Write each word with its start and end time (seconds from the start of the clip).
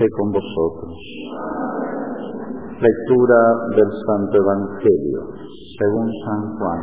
Esté 0.00 0.16
con 0.16 0.32
vosotros. 0.32 0.96
Lectura 2.80 3.40
del 3.76 3.90
Santo 4.00 4.32
Evangelio, 4.32 5.20
según 5.76 6.08
San 6.24 6.40
Juan. 6.56 6.80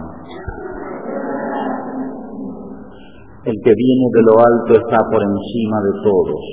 El 3.42 3.58
que 3.58 3.74
viene 3.74 4.08
de 4.14 4.22
lo 4.22 4.38
alto 4.38 4.72
está 4.78 5.02
por 5.02 5.18
encima 5.18 5.78
de 5.82 5.94
todos. 6.06 6.44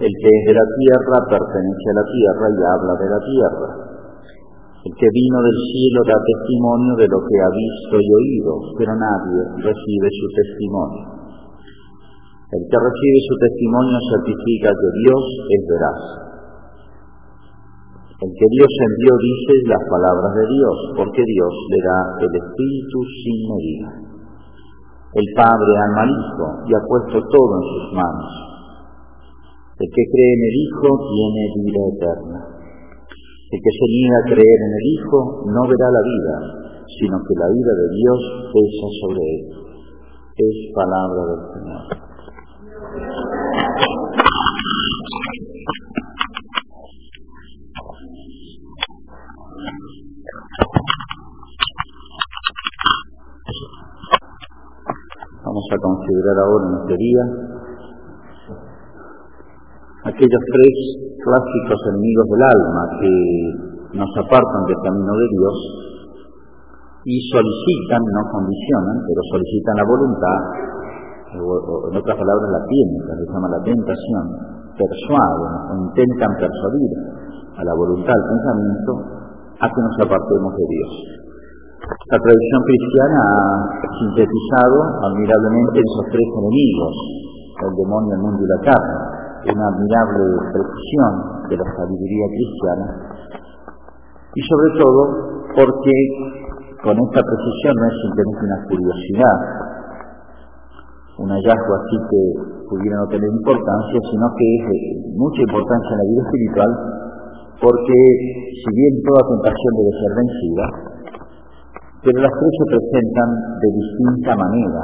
El 0.00 0.08
que 0.08 0.30
es 0.32 0.44
de 0.48 0.54
la 0.56 0.64
tierra 0.72 1.16
pertenece 1.28 1.86
a 1.92 1.98
la 2.00 2.06
tierra 2.08 2.46
y 2.48 2.60
habla 2.64 2.94
de 3.04 3.08
la 3.12 3.20
tierra. 3.20 3.68
El 4.88 4.92
que 4.96 5.08
vino 5.12 5.38
del 5.44 5.58
cielo 5.68 6.00
da 6.08 6.16
testimonio 6.16 6.96
de 6.96 7.08
lo 7.12 7.20
que 7.28 7.36
ha 7.44 7.50
visto 7.52 7.94
y 8.00 8.08
oído, 8.08 8.52
pero 8.80 8.96
nadie 8.96 9.68
recibe 9.68 10.08
su 10.16 10.26
testimonio. 10.32 11.23
El 12.54 12.62
que 12.70 12.78
recibe 12.78 13.18
su 13.26 13.34
testimonio 13.34 13.98
certifica 14.14 14.70
que 14.70 14.90
Dios 15.02 15.22
es 15.50 15.62
veraz. 15.66 16.02
El 18.14 18.30
que 18.30 18.46
Dios 18.46 18.70
envió 18.70 19.10
dice 19.18 19.52
las 19.74 19.82
palabras 19.90 20.32
de 20.38 20.46
Dios, 20.54 20.76
porque 20.94 21.22
Dios 21.26 21.50
le 21.50 21.80
da 21.82 21.98
el 22.22 22.32
Espíritu 22.38 22.98
sin 23.26 23.36
medida. 23.50 23.90
El 25.18 25.26
Padre 25.34 25.72
ama 25.82 26.06
al 26.06 26.14
Hijo 26.14 26.46
y 26.66 26.70
ha 26.78 26.82
puesto 26.86 27.18
todo 27.26 27.52
en 27.58 27.66
sus 27.74 27.86
manos. 27.90 28.30
El 29.82 29.88
que 29.90 30.04
cree 30.14 30.32
en 30.38 30.44
el 30.46 30.56
Hijo 30.62 30.88
tiene 31.10 31.42
vida 31.58 31.82
eterna. 31.90 32.38
El 33.50 33.58
que 33.58 33.72
se 33.74 33.86
niega 33.90 34.18
a 34.22 34.28
creer 34.30 34.58
en 34.62 34.74
el 34.78 34.86
Hijo 34.94 35.18
no 35.50 35.62
verá 35.66 35.88
la 35.90 36.02
vida, 36.06 36.34
sino 36.86 37.18
que 37.18 37.34
la 37.34 37.50
vida 37.50 37.72
de 37.82 37.88
Dios 37.98 38.20
pesa 38.54 38.86
sobre 39.02 39.22
él. 39.26 39.42
Es 40.38 40.56
palabra 40.70 41.22
del 41.34 41.42
Señor. 41.50 41.93
Ahora 56.32 56.64
en 56.64 56.74
este 56.80 56.96
día 56.96 57.22
aquellos 60.04 60.42
tres 60.52 60.76
clásicos 61.20 61.80
enemigos 61.92 62.26
del 62.28 62.42
alma 62.44 62.82
que 63.00 63.12
nos 63.96 64.10
apartan 64.20 64.62
del 64.68 64.80
camino 64.84 65.12
de 65.16 65.26
Dios 65.32 65.56
y 67.04 67.14
solicitan, 67.28 68.00
no 68.00 68.22
condicionan, 68.32 68.96
pero 69.04 69.20
solicitan 69.28 69.74
la 69.76 69.84
voluntad 69.84 70.40
o, 71.40 71.88
en 71.90 71.96
otras 71.96 72.16
palabras 72.16 72.48
la 72.52 72.62
tientan, 72.64 73.16
se 73.20 73.32
llama 73.32 73.48
la 73.48 73.62
tentación, 73.64 74.24
persuaden 74.76 75.52
o 75.68 75.72
intentan 75.88 76.32
persuadir 76.40 76.90
a 77.56 77.62
la 77.64 77.74
voluntad 77.74 78.12
del 78.12 78.28
pensamiento 78.28 78.92
a 79.60 79.66
que 79.68 79.80
nos 79.80 79.96
apartemos 80.04 80.52
de 80.56 80.66
Dios. 80.68 81.13
La 82.04 82.20
tradición 82.20 82.60
cristiana 82.68 83.20
ha 83.24 83.88
sintetizado 83.96 84.76
admirablemente 85.08 85.80
esos 85.80 86.04
tres 86.12 86.28
enemigos, 86.36 86.94
el 87.64 87.72
demonio, 87.80 88.12
el 88.12 88.22
mundo 88.28 88.44
y 88.44 88.48
la 88.52 88.60
carne, 88.60 88.96
una 89.48 89.64
admirable 89.72 90.24
precisión 90.52 91.12
de 91.48 91.56
la 91.56 91.64
sabiduría 91.64 92.26
cristiana, 92.28 92.86
y 94.36 94.40
sobre 94.44 94.70
todo 94.84 95.00
porque 95.56 95.96
con 96.84 96.92
esta 96.92 97.20
precisión 97.24 97.72
no 97.72 97.84
es 97.88 97.96
simplemente 97.96 98.42
una 98.52 98.60
curiosidad, 98.68 99.38
un 101.24 101.28
hallazgo 101.32 101.72
así 101.72 101.96
que 102.04 102.20
pudiera 102.68 103.00
no 103.00 103.08
tener 103.08 103.32
importancia, 103.32 103.98
sino 104.12 104.28
que 104.36 104.44
es 104.44 104.62
de 104.68 104.80
mucha 105.16 105.40
importancia 105.40 105.88
en 105.88 106.00
la 106.04 106.08
vida 106.12 106.22
espiritual, 106.28 106.70
porque 107.64 107.96
si 108.60 108.68
bien 108.76 108.92
toda 109.08 109.24
tentación 109.24 109.72
debe 109.72 109.92
ser 110.04 110.12
vencida, 110.20 110.93
pero 112.04 112.20
las 112.20 112.34
tres 112.36 112.52
se 112.52 112.66
presentan 112.68 113.28
de 113.64 113.68
distinta 113.80 114.36
manera, 114.36 114.82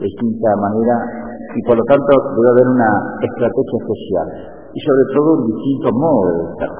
de 0.00 0.04
distinta 0.08 0.50
manera, 0.56 0.96
y 1.52 1.60
por 1.68 1.76
lo 1.76 1.84
tanto 1.84 2.08
debe 2.08 2.48
haber 2.56 2.68
una 2.72 2.90
estrategia 3.20 3.78
especial, 3.84 4.26
y 4.72 4.78
sobre 4.80 5.04
todo 5.12 5.28
un 5.36 5.44
distinto 5.52 5.88
modo 5.92 6.28
de 6.32 6.44
estar. 6.56 6.72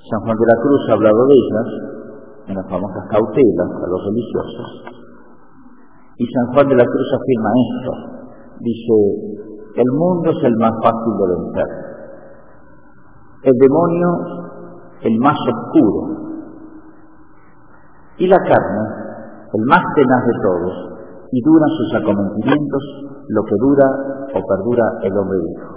San 0.00 0.20
Juan 0.24 0.36
de 0.40 0.46
la 0.48 0.58
Cruz 0.64 0.80
ha 0.88 0.94
hablado 0.96 1.20
de 1.28 1.34
ellas 1.36 1.68
en 2.48 2.54
las 2.56 2.66
famosas 2.70 3.04
cautelas 3.12 3.70
a 3.84 3.86
los 3.92 4.00
religiosos, 4.00 4.68
y 6.16 6.24
San 6.24 6.46
Juan 6.56 6.68
de 6.72 6.76
la 6.80 6.86
Cruz 6.88 7.08
afirma 7.12 7.50
esto. 7.60 7.92
Dice, 8.64 8.96
el 9.76 9.90
mundo 9.92 10.30
es 10.32 10.40
el 10.40 10.56
más 10.56 10.72
fácil 10.80 11.12
de 11.20 11.26
vencer. 11.36 11.68
El 13.44 13.52
demonio, 13.60 14.08
el 15.02 15.18
más 15.20 15.36
oscuro. 15.36 16.25
Y 18.18 18.26
la 18.26 18.38
carne, 18.38 18.82
el 19.52 19.64
más 19.66 19.82
tenaz 19.94 20.22
de 20.26 20.36
todos. 20.42 20.74
Y 21.32 21.42
duran 21.42 21.70
sus 21.70 21.94
acometimientos 22.00 22.82
lo 23.28 23.42
que 23.44 23.56
dura 23.60 23.86
o 24.34 24.38
perdura 24.46 24.84
el 25.02 25.12
hombre 25.18 25.38
hijo. 25.38 25.72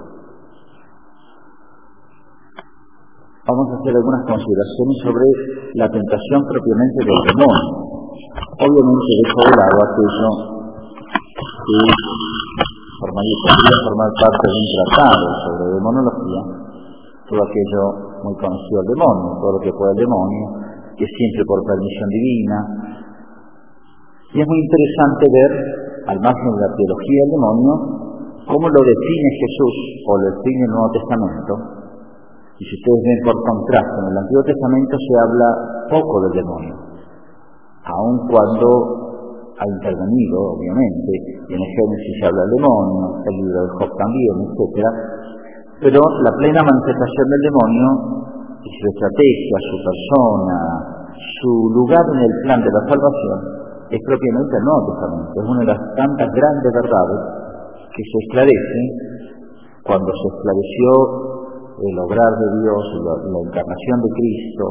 Vamos 3.48 3.68
a 3.72 3.76
hacer 3.82 3.96
algunas 3.96 4.22
consideraciones 4.30 4.98
sobre 5.04 5.26
la 5.74 5.90
tentación 5.90 6.46
propiamente 6.46 7.00
del 7.02 7.36
demonio 7.36 7.90
obviamente 8.60 9.12
dejo 9.24 9.40
de 9.48 9.56
lado 9.56 9.78
aquello 9.88 10.30
que 11.64 11.80
podría 13.00 13.78
formar 13.88 14.12
parte 14.20 14.44
de 14.44 14.58
un 14.60 14.68
tratado 14.76 15.28
sobre 15.48 15.64
demonología, 15.80 16.42
todo 17.30 17.40
aquello 17.40 17.84
muy 18.24 18.36
conocido 18.36 18.78
del 18.84 18.92
demonio, 19.00 19.28
todo 19.40 19.52
lo 19.56 19.60
que 19.64 19.72
puede 19.72 19.92
el 19.96 20.04
demonio, 20.04 20.46
que 21.00 21.08
siempre 21.08 21.48
por 21.48 21.64
permisión 21.64 22.10
divina. 22.12 22.60
Y 24.36 24.44
es 24.44 24.48
muy 24.48 24.60
interesante 24.60 25.24
ver, 25.32 25.52
al 26.12 26.20
margen 26.20 26.50
de 26.52 26.62
la 26.62 26.72
teología 26.76 27.20
del 27.24 27.32
demonio, 27.40 27.74
cómo 28.44 28.66
lo 28.68 28.82
define 28.84 29.30
Jesús 29.40 29.76
o 30.04 30.12
lo 30.20 30.26
define 30.36 30.62
el 30.68 30.72
Nuevo 30.76 30.90
Testamento. 30.92 31.54
Y 32.60 32.64
si 32.68 32.74
ustedes 32.76 33.02
ven 33.08 33.20
por 33.24 33.38
contraste, 33.48 33.96
en 34.04 34.08
el 34.12 34.18
Antiguo 34.20 34.44
Testamento 34.44 34.94
se 35.00 35.14
habla 35.24 35.48
poco 35.88 36.14
del 36.28 36.36
demonio 36.44 36.90
aun 37.90 38.28
cuando 38.28 38.68
ha 39.60 39.66
intervenido, 39.66 40.56
obviamente, 40.56 41.12
en 41.50 41.60
el 41.60 41.70
Génesis 41.76 42.14
se 42.20 42.26
habla 42.28 42.42
del 42.48 42.56
demonio, 42.56 43.04
el 43.28 43.34
libro 43.44 43.60
de 43.60 43.70
Job 43.76 43.92
también, 43.98 44.34
etc. 44.46 44.78
Pero 45.84 46.00
la 46.00 46.32
plena 46.40 46.62
manifestación 46.64 47.28
del 47.28 47.44
demonio 47.44 47.88
y 48.24 48.29
su 48.68 48.86
estrategia, 48.92 49.56
su 49.64 49.78
persona, 49.80 50.60
su 51.40 51.52
lugar 51.72 52.04
en 52.16 52.22
el 52.28 52.34
plan 52.44 52.60
de 52.60 52.72
la 52.72 52.84
salvación, 52.92 53.40
es 53.90 54.02
propiamente 54.04 54.54
el 54.60 54.64
Nuevo. 54.68 54.90
Es 55.34 55.46
una 55.48 55.60
de 55.64 55.70
las 55.72 55.82
tantas 55.96 56.30
grandes 56.30 56.72
verdades 56.74 57.20
que 57.96 58.04
se 58.04 58.18
esclarecen 58.28 58.86
cuando 59.88 60.12
se 60.12 60.28
esclareció 60.30 60.90
el 61.80 61.96
obrar 62.04 62.32
de 62.36 62.48
Dios, 62.60 62.84
la, 63.08 63.40
encarnación 63.40 63.98
de 64.04 64.10
Cristo, 64.12 64.66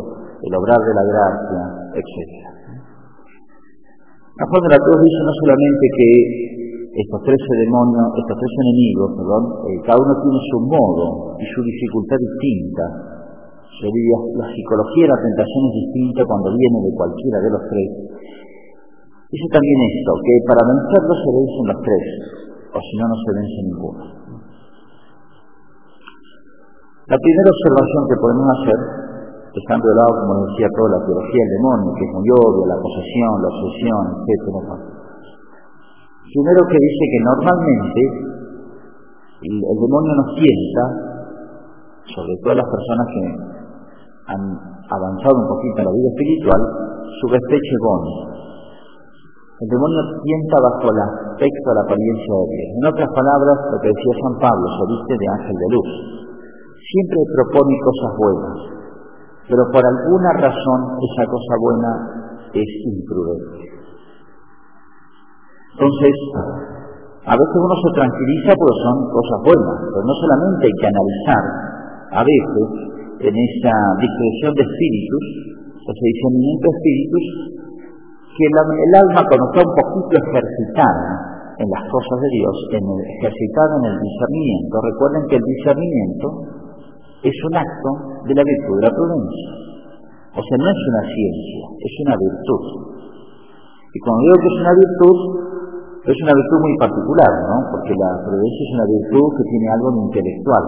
el 0.44 0.52
obrar 0.54 0.78
de 0.78 0.94
la 0.94 1.04
gracia, 1.08 1.62
etc. 1.96 2.48
La 4.38 4.46
de 4.46 4.70
la 4.70 4.78
Cruz 4.78 4.98
dice 5.02 5.20
no 5.24 5.34
solamente 5.42 5.84
que 5.98 6.08
estos 6.94 7.20
tres 7.26 7.40
demonios, 7.66 8.06
estos 8.22 8.36
tres 8.38 8.52
enemigos, 8.62 9.08
perdón, 9.18 9.44
eh, 9.66 9.78
cada 9.82 9.98
uno 9.98 10.14
tiene 10.22 10.40
su 10.46 10.58
modo 10.62 11.06
y 11.38 11.44
su 11.50 11.60
dificultad 11.62 12.18
distinta. 12.22 12.84
La 13.78 14.46
psicología 14.50 15.04
de 15.06 15.12
la 15.14 15.22
tentación 15.22 15.62
es 15.70 15.74
distinta 15.86 16.26
cuando 16.26 16.50
viene 16.50 16.78
de 16.82 16.92
cualquiera 16.98 17.38
de 17.38 17.50
los 17.54 17.62
tres. 17.70 17.88
Dice 19.28 19.46
también 19.52 19.78
esto, 19.92 20.10
que 20.24 20.34
para 20.48 20.62
vencerlos 20.66 21.18
se 21.20 21.30
vencen 21.30 21.64
los 21.68 21.80
tres, 21.84 22.04
o 22.74 22.78
si 22.80 22.94
no, 22.98 23.04
no 23.06 23.16
se 23.22 23.30
vence 23.38 23.58
ninguno. 23.62 24.02
La 27.08 27.16
primera 27.16 27.48
observación 27.48 28.02
que 28.08 28.20
podemos 28.20 28.46
hacer 28.52 28.78
dejando 29.48 29.84
de 29.88 29.96
lado, 29.96 30.12
como 30.22 30.32
decía 30.48 30.68
toda 30.76 30.88
la 30.92 31.00
teología 31.08 31.42
del 31.44 31.54
demonio, 31.56 31.88
que 31.96 32.04
es 32.04 32.12
muy 32.12 32.28
obvia, 32.36 32.64
la 32.68 32.78
posesión, 32.82 33.32
la 33.40 33.48
obsesión, 33.48 34.02
etc. 34.28 34.46
Primero 36.28 36.60
que 36.68 36.78
dice 36.78 37.02
que 37.08 37.20
normalmente 37.24 38.02
el, 39.48 39.56
demonio 39.60 40.12
nos 40.20 40.30
sienta, 40.36 40.82
sobre 42.12 42.34
todo 42.44 42.52
las 42.60 42.68
personas 42.68 43.06
que 43.08 43.22
han 44.28 44.42
avanzado 44.88 45.36
un 45.40 45.48
poquito 45.48 45.76
en 45.80 45.86
la 45.88 45.94
vida 45.96 46.08
espiritual, 46.12 46.60
su 47.08 47.24
respeto 47.32 47.74
boni. 47.84 48.14
El 49.58 49.68
demonio 49.74 50.00
sienta 50.22 50.56
bajo 50.62 50.86
el 50.86 51.00
aspecto 51.02 51.66
de 51.66 51.74
la 51.74 51.82
apariencia 51.82 52.30
de 52.30 52.46
Dios. 52.46 52.68
En 52.78 52.84
otras 52.94 53.10
palabras, 53.10 53.56
lo 53.74 53.78
que 53.82 53.90
decía 53.90 54.22
San 54.22 54.36
Pablo, 54.38 54.66
se 54.70 54.84
viste 54.86 55.14
de 55.18 55.28
ángel 55.34 55.56
de 55.58 55.68
luz. 55.74 55.90
Siempre 56.78 57.20
propone 57.34 57.74
cosas 57.82 58.10
buenas, 58.16 58.58
pero 59.50 59.62
por 59.74 59.82
alguna 59.82 60.30
razón 60.46 60.80
esa 61.02 61.24
cosa 61.26 61.54
buena 61.58 61.90
es 62.54 62.70
imprudente. 62.86 63.68
Entonces, 65.74 66.16
A 67.28 67.36
veces 67.36 67.56
uno 67.60 67.76
se 67.76 67.92
tranquiliza 67.92 68.56
porque 68.56 68.80
son 68.88 68.96
cosas 69.12 69.38
buenas, 69.44 69.76
pero 69.84 70.00
no 70.00 70.14
solamente 70.16 70.64
hay 70.64 70.76
que 70.80 70.88
analizar, 70.88 71.44
a 72.08 72.22
veces, 72.24 72.87
en 73.18 73.34
esa 73.34 73.74
discreción 73.98 74.52
de 74.54 74.62
espíritus, 74.62 75.24
ese 75.88 76.04
discernimiento 76.04 76.64
de 76.68 76.74
espíritus, 76.78 77.24
que 78.38 78.44
el 78.46 78.92
alma 78.94 79.20
cuando 79.26 79.46
está 79.50 79.60
un 79.66 79.74
poquito 79.74 80.14
ejercitada 80.22 81.28
en 81.58 81.66
las 81.66 81.84
cosas 81.90 82.16
de 82.22 82.30
Dios, 82.38 82.56
en 82.78 82.84
el, 82.86 83.00
ejercitada 83.18 83.72
en 83.82 83.84
el 83.90 83.96
discernimiento, 83.98 84.74
recuerden 84.78 85.22
que 85.26 85.36
el 85.42 85.46
discernimiento 85.58 86.26
es 87.18 87.36
un 87.50 87.54
acto 87.58 87.90
de 88.30 88.34
la 88.38 88.44
virtud 88.46 88.74
de 88.78 88.84
la 88.86 88.94
prudencia. 88.94 89.48
O 90.38 90.42
sea, 90.42 90.54
no 90.54 90.68
es 90.70 90.80
una 90.86 91.02
ciencia, 91.02 91.62
es 91.82 91.94
una 92.06 92.14
virtud. 92.14 92.62
Y 93.90 93.98
cuando 93.98 94.20
digo 94.22 94.38
que 94.38 94.50
es 94.54 94.58
una 94.62 94.74
virtud, 94.78 95.18
es 96.06 96.18
una 96.22 96.34
virtud 96.38 96.58
muy 96.62 96.74
particular, 96.78 97.32
¿no? 97.42 97.56
Porque 97.74 97.92
la 97.98 98.10
prudencia 98.22 98.62
es 98.62 98.72
una 98.78 98.86
virtud 98.86 99.26
que 99.34 99.44
tiene 99.50 99.66
algo 99.66 99.88
de 99.90 100.00
intelectual. 100.06 100.64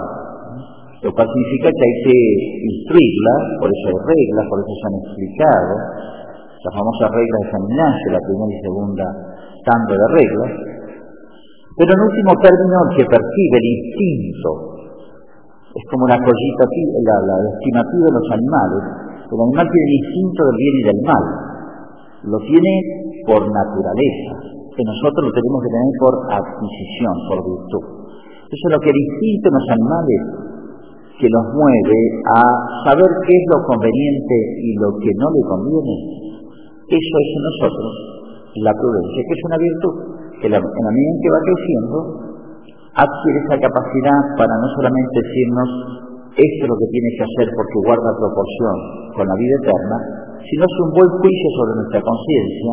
Lo 1.00 1.08
cual 1.16 1.26
significa 1.32 1.68
que 1.72 1.84
hay 1.84 1.96
que 2.04 2.18
instruirla, 2.60 3.34
por 3.56 3.68
eso 3.72 3.84
hay 3.88 3.98
reglas, 4.04 4.44
por 4.52 4.58
eso 4.60 4.72
se 4.76 4.84
han 4.84 4.96
explicado, 5.00 5.72
las 6.60 6.72
famosas 6.76 7.08
reglas 7.08 7.40
de 7.40 7.50
San 7.56 7.62
Ignacio, 7.64 8.06
la 8.12 8.24
primera 8.28 8.52
y 8.52 8.60
segunda 8.60 9.06
tanto 9.64 9.92
de 9.92 10.06
reglas, 10.12 10.52
pero 11.76 11.88
en 11.88 12.00
último 12.00 12.32
término 12.40 12.76
el 12.84 12.92
que 12.96 13.04
percibe 13.08 13.56
el 13.60 13.68
instinto, 13.80 14.50
es 15.72 15.84
como 15.88 16.04
collita, 16.04 16.64
la, 16.68 17.16
la 17.28 17.50
estimativa 17.56 18.04
de 18.04 18.16
los 18.20 18.28
animales, 18.36 18.82
el 19.30 19.40
animal 19.40 19.66
tiene 19.70 19.86
el 19.88 19.96
instinto 20.04 20.40
del 20.44 20.56
bien 20.60 20.74
y 20.74 20.84
del 20.84 21.00
mal, 21.06 21.24
lo 22.28 22.38
tiene 22.44 22.72
por 23.24 23.40
naturaleza, 23.40 24.32
que 24.76 24.84
nosotros 24.84 25.22
lo 25.28 25.32
tenemos 25.32 25.58
que 25.64 25.72
tener 25.72 25.92
por 25.96 26.14
adquisición, 26.28 27.14
por 27.28 27.38
virtud. 27.40 27.84
Eso 28.50 28.64
es 28.66 28.72
lo 28.74 28.80
que 28.82 28.90
el 28.90 29.00
instinto 29.00 29.44
en 29.48 29.54
los 29.54 29.68
animales 29.70 30.20
que 31.20 31.28
nos 31.28 31.46
mueve 31.52 32.00
a 32.32 32.40
saber 32.88 33.04
qué 33.28 33.34
es 33.36 33.44
lo 33.52 33.60
conveniente 33.68 34.36
y 34.64 34.70
lo 34.80 34.96
que 34.96 35.12
no 35.20 35.28
le 35.28 35.42
conviene, 35.44 35.96
eso 36.88 37.14
es 37.20 37.28
en 37.36 37.42
nosotros 37.44 37.92
la 38.64 38.72
prudencia, 38.74 39.20
que 39.22 39.34
es 39.36 39.44
una 39.46 39.60
virtud, 39.60 39.94
que 40.40 40.46
en 40.48 40.56
la 40.56 40.64
medida 40.64 41.12
en 41.12 41.20
que 41.20 41.30
va 41.30 41.42
creciendo, 41.44 41.96
adquiere 42.96 43.38
esa 43.46 43.58
capacidad 43.62 44.20
para 44.34 44.54
no 44.58 44.68
solamente 44.74 45.14
decirnos 45.22 45.68
esto 46.30 46.62
es 46.62 46.70
lo 46.70 46.78
que 46.78 46.90
tiene 46.94 47.10
que 47.14 47.26
hacer 47.26 47.46
porque 47.52 47.78
guarda 47.84 48.10
proporción 48.16 48.76
con 49.18 49.24
la 49.28 49.36
vida 49.36 49.54
eterna, 49.60 49.96
sino 50.40 50.62
es 50.62 50.76
un 50.88 50.90
buen 50.94 51.10
juicio 51.20 51.48
sobre 51.58 51.72
nuestra 51.84 52.00
conciencia 52.00 52.72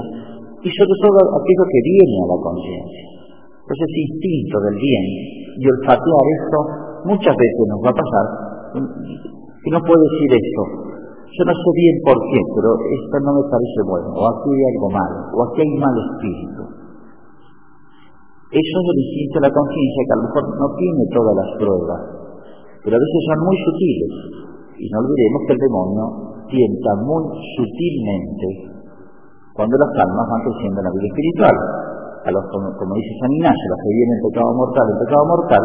y 0.62 0.70
sobre 0.72 0.98
todo 1.04 1.20
aquello 1.42 1.66
que 1.68 1.82
viene 1.84 2.18
a 2.22 2.28
la 2.32 2.40
conciencia. 2.42 3.06
Entonces 3.58 3.86
ese 3.92 4.02
instinto 4.08 4.56
del 4.62 4.78
bien 4.78 5.06
y 5.58 5.64
olfatear 5.68 6.26
esto 6.38 6.87
muchas 7.08 7.36
veces 7.36 7.64
nos 7.72 7.80
va 7.82 7.92
a 7.92 8.02
pasar 8.04 8.26
y 8.76 9.70
no 9.72 9.80
puede 9.80 10.04
decir 10.04 10.30
esto. 10.36 10.64
Yo 11.28 11.44
no 11.44 11.54
sé 11.54 11.70
bien 11.76 11.96
por 12.08 12.18
qué, 12.18 12.40
pero 12.56 12.70
esto 12.88 13.16
no 13.20 13.32
me 13.36 13.44
parece 13.52 13.80
bueno, 13.84 14.10
o 14.16 14.22
aquí 14.32 14.48
hay 14.48 14.64
algo 14.74 14.90
malo, 14.90 15.18
o 15.36 15.38
aquí 15.44 15.60
hay 15.60 15.72
mal 15.76 15.96
espíritu. 15.96 16.64
Eso 18.48 18.76
es 18.80 18.88
el 18.88 19.00
instinto 19.04 19.36
de 19.38 19.44
la 19.44 19.52
conciencia 19.52 20.02
que 20.08 20.14
a 20.16 20.20
lo 20.20 20.24
mejor 20.24 20.44
no 20.56 20.68
tiene 20.80 21.04
todas 21.12 21.36
las 21.36 21.50
pruebas, 21.60 22.02
pero 22.80 22.94
a 22.96 23.02
veces 23.04 23.22
son 23.28 23.40
muy 23.44 23.58
sutiles. 23.60 24.14
Y 24.80 24.86
no 24.88 24.98
olvidemos 25.04 25.40
que 25.44 25.54
el 25.58 25.62
demonio 25.68 26.06
tienta 26.48 26.92
muy 27.04 27.24
sutilmente 27.60 28.48
cuando 29.52 29.76
las 29.76 29.92
almas 30.00 30.26
van 30.32 30.42
creciendo 30.48 30.80
en 30.80 30.86
la 30.86 30.94
vida 30.96 31.08
espiritual. 31.12 31.56
A 32.24 32.30
los, 32.32 32.44
como, 32.52 32.94
dice 32.96 33.14
San 33.20 33.32
Ignacio, 33.36 33.66
los 33.68 33.82
que 33.84 33.92
vienen 34.00 34.16
el 34.16 34.24
pecado 34.32 34.52
mortal, 34.54 34.86
el 34.86 35.00
pecado 35.04 35.24
mortal, 35.28 35.64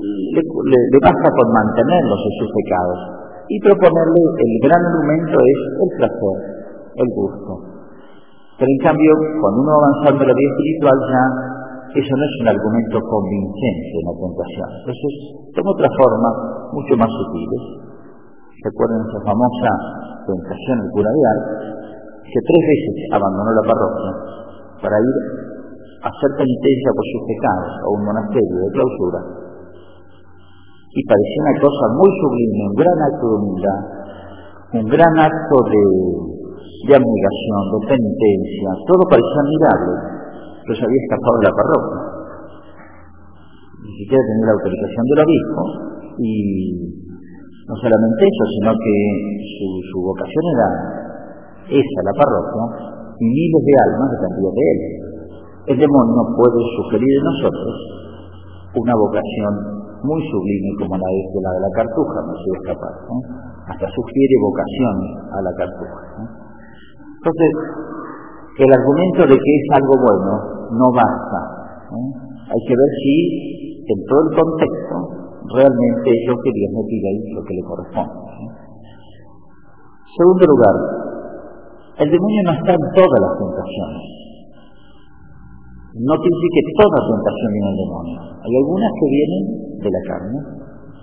le, 0.00 0.42
le, 0.42 0.98
basta 1.02 1.28
con 1.28 1.48
mantenerlos 1.52 2.20
en 2.20 2.34
sus 2.40 2.50
pecados 2.50 2.98
y 3.48 3.56
proponerle 3.60 4.20
el 4.20 4.52
gran 4.64 4.80
argumento 4.80 5.36
es 5.36 5.60
el 5.80 5.90
placer, 5.98 6.36
el 6.96 7.08
gusto. 7.14 7.52
Pero 8.56 8.68
en 8.68 8.80
cambio, 8.84 9.12
cuando 9.40 9.58
uno 9.64 9.72
va 9.72 9.80
avanzando 9.88 10.20
en 10.20 10.28
la 10.28 10.36
vida 10.36 10.50
espiritual 10.52 10.96
ya 11.08 11.24
eso 11.90 12.12
no 12.14 12.22
es 12.22 12.34
un 12.38 12.48
argumento 12.54 12.96
convincente 13.02 13.94
en 13.98 14.04
la 14.06 14.14
tentación. 14.14 14.68
Entonces, 14.78 15.12
son 15.50 15.66
otras 15.66 15.92
formas 15.98 16.34
mucho 16.70 16.94
más 16.94 17.10
sutiles. 17.10 17.62
Recuerden 18.62 19.00
esa 19.10 19.20
famosa 19.26 19.70
tentación 20.22 20.76
del 20.86 20.90
cura 20.94 21.10
de 21.10 21.22
Ars, 21.34 21.46
que 22.30 22.40
tres 22.46 22.62
veces 22.62 22.96
abandonó 23.10 23.50
la 23.50 23.64
parroquia 23.66 24.12
para 24.86 24.96
ir 25.02 25.16
a 25.98 26.08
hacer 26.14 26.30
penitencia 26.38 26.90
por 26.94 27.06
sus 27.10 27.22
pecados 27.26 27.70
a 27.74 27.88
un 27.90 28.02
monasterio 28.06 28.56
de 28.62 28.70
clausura. 28.70 29.20
Y 30.90 31.00
parecía 31.06 31.40
una 31.46 31.56
cosa 31.62 31.84
muy 31.94 32.10
sublime, 32.18 32.58
un 32.66 32.76
gran 32.76 32.98
acto 32.98 33.24
de 33.30 33.36
humildad, 33.38 33.80
un 34.74 34.86
gran 34.90 35.14
acto 35.22 35.56
de, 35.70 35.82
de 36.86 36.92
abnegación, 36.98 37.62
de 37.70 37.80
penitencia, 37.86 38.68
todo 38.90 39.02
parecía 39.06 39.40
admirable 39.46 40.20
pero 40.70 40.76
se 40.76 40.86
había 40.86 41.02
escapado 41.02 41.34
de 41.40 41.46
la 41.50 41.54
parroquia. 41.58 41.98
Ni 43.80 43.92
siquiera 43.98 44.22
tenía 44.22 44.46
la 44.46 44.54
autorización 44.54 45.04
del 45.10 45.20
obispo 45.26 45.62
y 46.20 46.32
no 47.66 47.74
solamente 47.74 48.22
eso, 48.22 48.44
sino 48.54 48.70
que 48.78 48.94
su, 49.90 49.98
vocación 49.98 50.44
era 50.54 50.68
esa, 51.74 51.98
la 52.06 52.14
parroquia, 52.14 52.64
y 53.18 53.24
miles 53.26 53.62
de 53.66 53.74
almas 53.82 54.08
dependían 54.14 54.54
de 54.54 54.64
él. 54.70 54.80
El 55.74 55.76
demonio 55.82 56.22
puede 56.38 56.60
sugerir 56.78 57.12
en 57.18 57.24
nosotros 57.24 57.74
una 58.78 58.94
vocación 58.94 59.54
muy 60.04 60.20
sublime 60.30 60.70
como 60.80 60.96
la 60.96 61.08
de 61.08 61.40
la 61.40 61.50
de 61.54 61.60
la 61.60 61.72
cartuja, 61.76 62.16
no 62.24 62.34
se 62.34 62.48
escapar. 62.60 62.94
Hasta 63.68 63.86
sugiere 63.86 64.34
vocación 64.40 64.96
a 65.30 65.38
la 65.42 65.52
cartuja. 65.54 66.00
Entonces, 67.20 67.50
el 68.60 68.70
argumento 68.72 69.22
de 69.28 69.36
que 69.36 69.52
es 69.56 69.66
algo 69.76 69.94
bueno 70.00 70.32
no 70.72 70.86
basta. 70.92 71.40
¿eh? 71.92 72.10
Hay 72.48 72.60
que 72.66 72.74
ver 72.76 72.90
si 73.04 73.14
en 73.84 73.98
todo 74.08 74.20
el 74.24 74.32
contexto 74.36 74.96
realmente 75.54 76.08
es 76.10 76.22
lo 76.28 76.36
que 76.40 76.50
Dios 76.52 76.70
me 76.72 76.84
pide 76.88 77.08
y 77.24 77.32
lo 77.32 77.42
que 77.44 77.54
le 77.54 77.64
corresponde. 77.64 78.16
¿eh? 78.20 78.50
Segundo 80.16 80.44
lugar, 80.44 80.76
el 82.00 82.08
demonio 82.10 82.40
no 82.48 82.52
está 82.56 82.72
en 82.72 82.86
todas 82.96 83.18
las 83.20 83.34
tentaciones. 83.36 84.04
No 85.90 86.14
dice 86.16 86.46
que 86.54 86.62
toda 86.80 86.98
tentación 87.04 87.48
viene 87.52 87.68
del 87.70 87.80
demonio. 87.84 88.18
Hay 88.40 88.52
algunas 88.56 88.90
que 88.96 89.06
vienen 89.10 89.69
de 89.80 89.90
la 89.90 90.02
carne, 90.06 90.38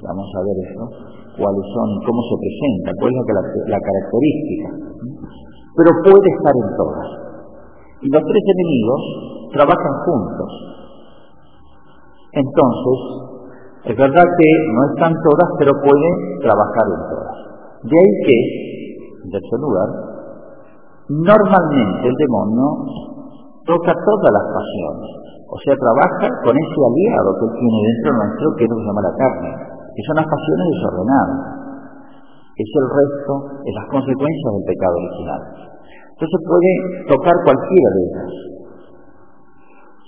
vamos 0.01 0.29
a 0.29 0.41
ver 0.45 0.57
eso, 0.61 0.83
cuáles 1.37 1.65
son, 1.73 1.89
cómo 2.05 2.21
se 2.29 2.35
presenta, 2.37 2.89
cuál 3.01 3.11
es 3.13 3.25
la, 3.69 3.79
característica. 3.81 4.67
Pero 5.77 5.89
puede 6.05 6.27
estar 6.37 6.55
en 6.57 6.69
todas. 6.77 7.07
Y 8.01 8.07
los 8.09 8.21
tres 8.21 8.43
enemigos 8.53 9.01
trabajan 9.53 9.93
juntos. 10.05 10.51
Entonces, 12.33 12.97
es 13.85 13.97
verdad 13.97 14.25
que 14.25 14.49
no 14.73 14.81
están 14.93 15.13
todas, 15.21 15.49
pero 15.57 15.71
pueden 15.81 16.13
trabajar 16.41 16.85
en 16.85 17.01
todas. 17.09 17.37
De 17.83 17.95
ahí 17.97 18.11
que, 18.25 18.37
en 19.25 19.29
tercer 19.31 19.59
lugar, 19.59 19.89
normalmente 21.09 22.07
el 22.07 22.15
demonio 22.15 22.67
toca 23.65 23.93
todas 23.93 24.31
las 24.33 24.45
pasiones. 24.53 25.26
O 25.47 25.57
sea, 25.63 25.75
trabaja 25.79 26.27
con 26.43 26.51
ese 26.51 26.79
aliado 26.83 27.29
que 27.39 27.47
tiene 27.55 27.79
dentro 27.87 28.09
nuestro, 28.19 28.45
que 28.59 28.63
es 28.67 28.71
lo 28.71 28.83
llama 28.83 29.01
la 29.07 29.15
carne, 29.15 29.51
que 29.95 30.03
son 30.03 30.15
las 30.19 30.27
pasiones 30.27 30.65
desordenadas. 30.75 31.39
Es 32.57 32.67
el 32.67 32.87
resto, 32.91 33.33
es 33.63 33.73
las 33.79 33.87
consecuencias 33.87 34.49
del 34.59 34.65
pecado 34.67 34.95
original. 34.97 35.41
Entonces 36.17 36.39
puede 36.43 36.71
tocar 37.15 37.35
cualquiera 37.47 37.89
de 37.95 38.01
ellas. 38.11 38.31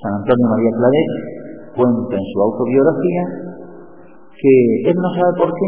San 0.01 0.11
Antonio 0.19 0.45
María 0.49 0.71
Claret 0.75 1.11
cuenta 1.75 2.13
en 2.19 2.25
su 2.33 2.37
autobiografía 2.39 3.23
que 4.33 4.53
él 4.89 4.95
no 4.95 5.09
sabe 5.13 5.31
por 5.39 5.51
qué 5.53 5.67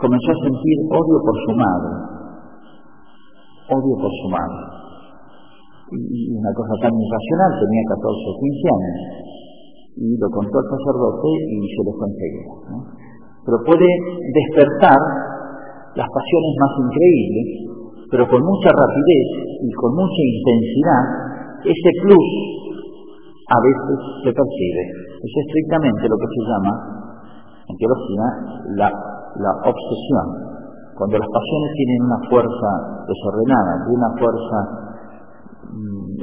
comenzó 0.00 0.28
a 0.32 0.42
sentir 0.42 0.76
odio 0.88 1.16
por 1.20 1.36
su 1.48 1.52
madre, 1.56 1.92
odio 3.72 3.94
por 4.02 4.12
su 4.12 4.26
madre. 4.28 4.62
Y 5.92 6.36
una 6.36 6.52
cosa 6.52 6.74
tan 6.84 6.92
irracional, 6.92 7.50
tenía 7.64 7.84
14 7.96 8.04
o 8.04 8.34
15 8.36 8.76
años, 8.76 8.98
y 9.96 10.08
lo 10.20 10.28
contó 10.28 10.56
el 10.60 10.68
sacerdote 10.68 11.28
y 11.48 11.58
se 11.64 11.80
lo 11.84 11.92
fue 11.96 12.08
Pero 13.44 13.56
puede 13.64 13.88
despertar 14.32 15.00
las 15.96 16.08
pasiones 16.12 16.52
más 16.60 16.72
increíbles 16.84 17.68
pero 18.10 18.24
con 18.24 18.40
mucha 18.40 18.70
rapidez 18.72 19.28
y 19.60 19.70
con 19.76 19.92
mucha 19.92 20.22
intensidad, 20.24 21.04
ese 21.60 21.90
plus 22.00 22.28
a 23.48 23.58
veces 23.60 23.98
se 24.24 24.30
percibe. 24.32 24.84
Es 25.20 25.32
estrictamente 25.44 26.08
lo 26.08 26.16
que 26.16 26.28
se 26.32 26.42
llama, 26.48 26.72
en 27.68 27.76
teología, 27.76 28.26
la, 28.80 28.88
la 28.88 29.52
obsesión. 29.60 30.26
Cuando 30.96 31.20
las 31.20 31.28
pasiones 31.28 31.70
tienen 31.76 32.00
una 32.08 32.20
fuerza 32.32 32.70
desordenada, 33.04 33.72
una 33.92 34.10
fuerza 34.16 34.58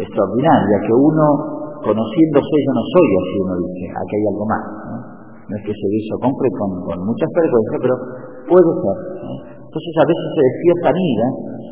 extraordinaria, 0.04 0.78
que 0.84 0.94
uno 0.94 1.26
conociéndose 1.86 2.56
yo 2.66 2.72
no 2.74 2.84
soy 2.84 3.10
así, 3.22 3.36
uno 3.46 3.54
dice, 3.62 3.86
aquí 3.94 4.14
hay 4.18 4.26
algo 4.34 4.46
más. 4.50 4.64
¿no? 4.90 4.96
es 5.54 5.62
que 5.62 5.74
se 5.78 5.88
hizo 5.94 6.18
con, 6.18 6.34
con, 6.34 6.72
con 6.90 6.98
mucha 7.06 7.28
frecuencia, 7.30 7.78
pero 7.78 7.96
puede 8.50 8.72
ser. 8.82 8.98
Entonces 9.62 9.94
a 10.02 10.06
veces 10.10 10.28
se 10.34 10.42
despiertan 10.42 10.96
ira, 10.98 11.28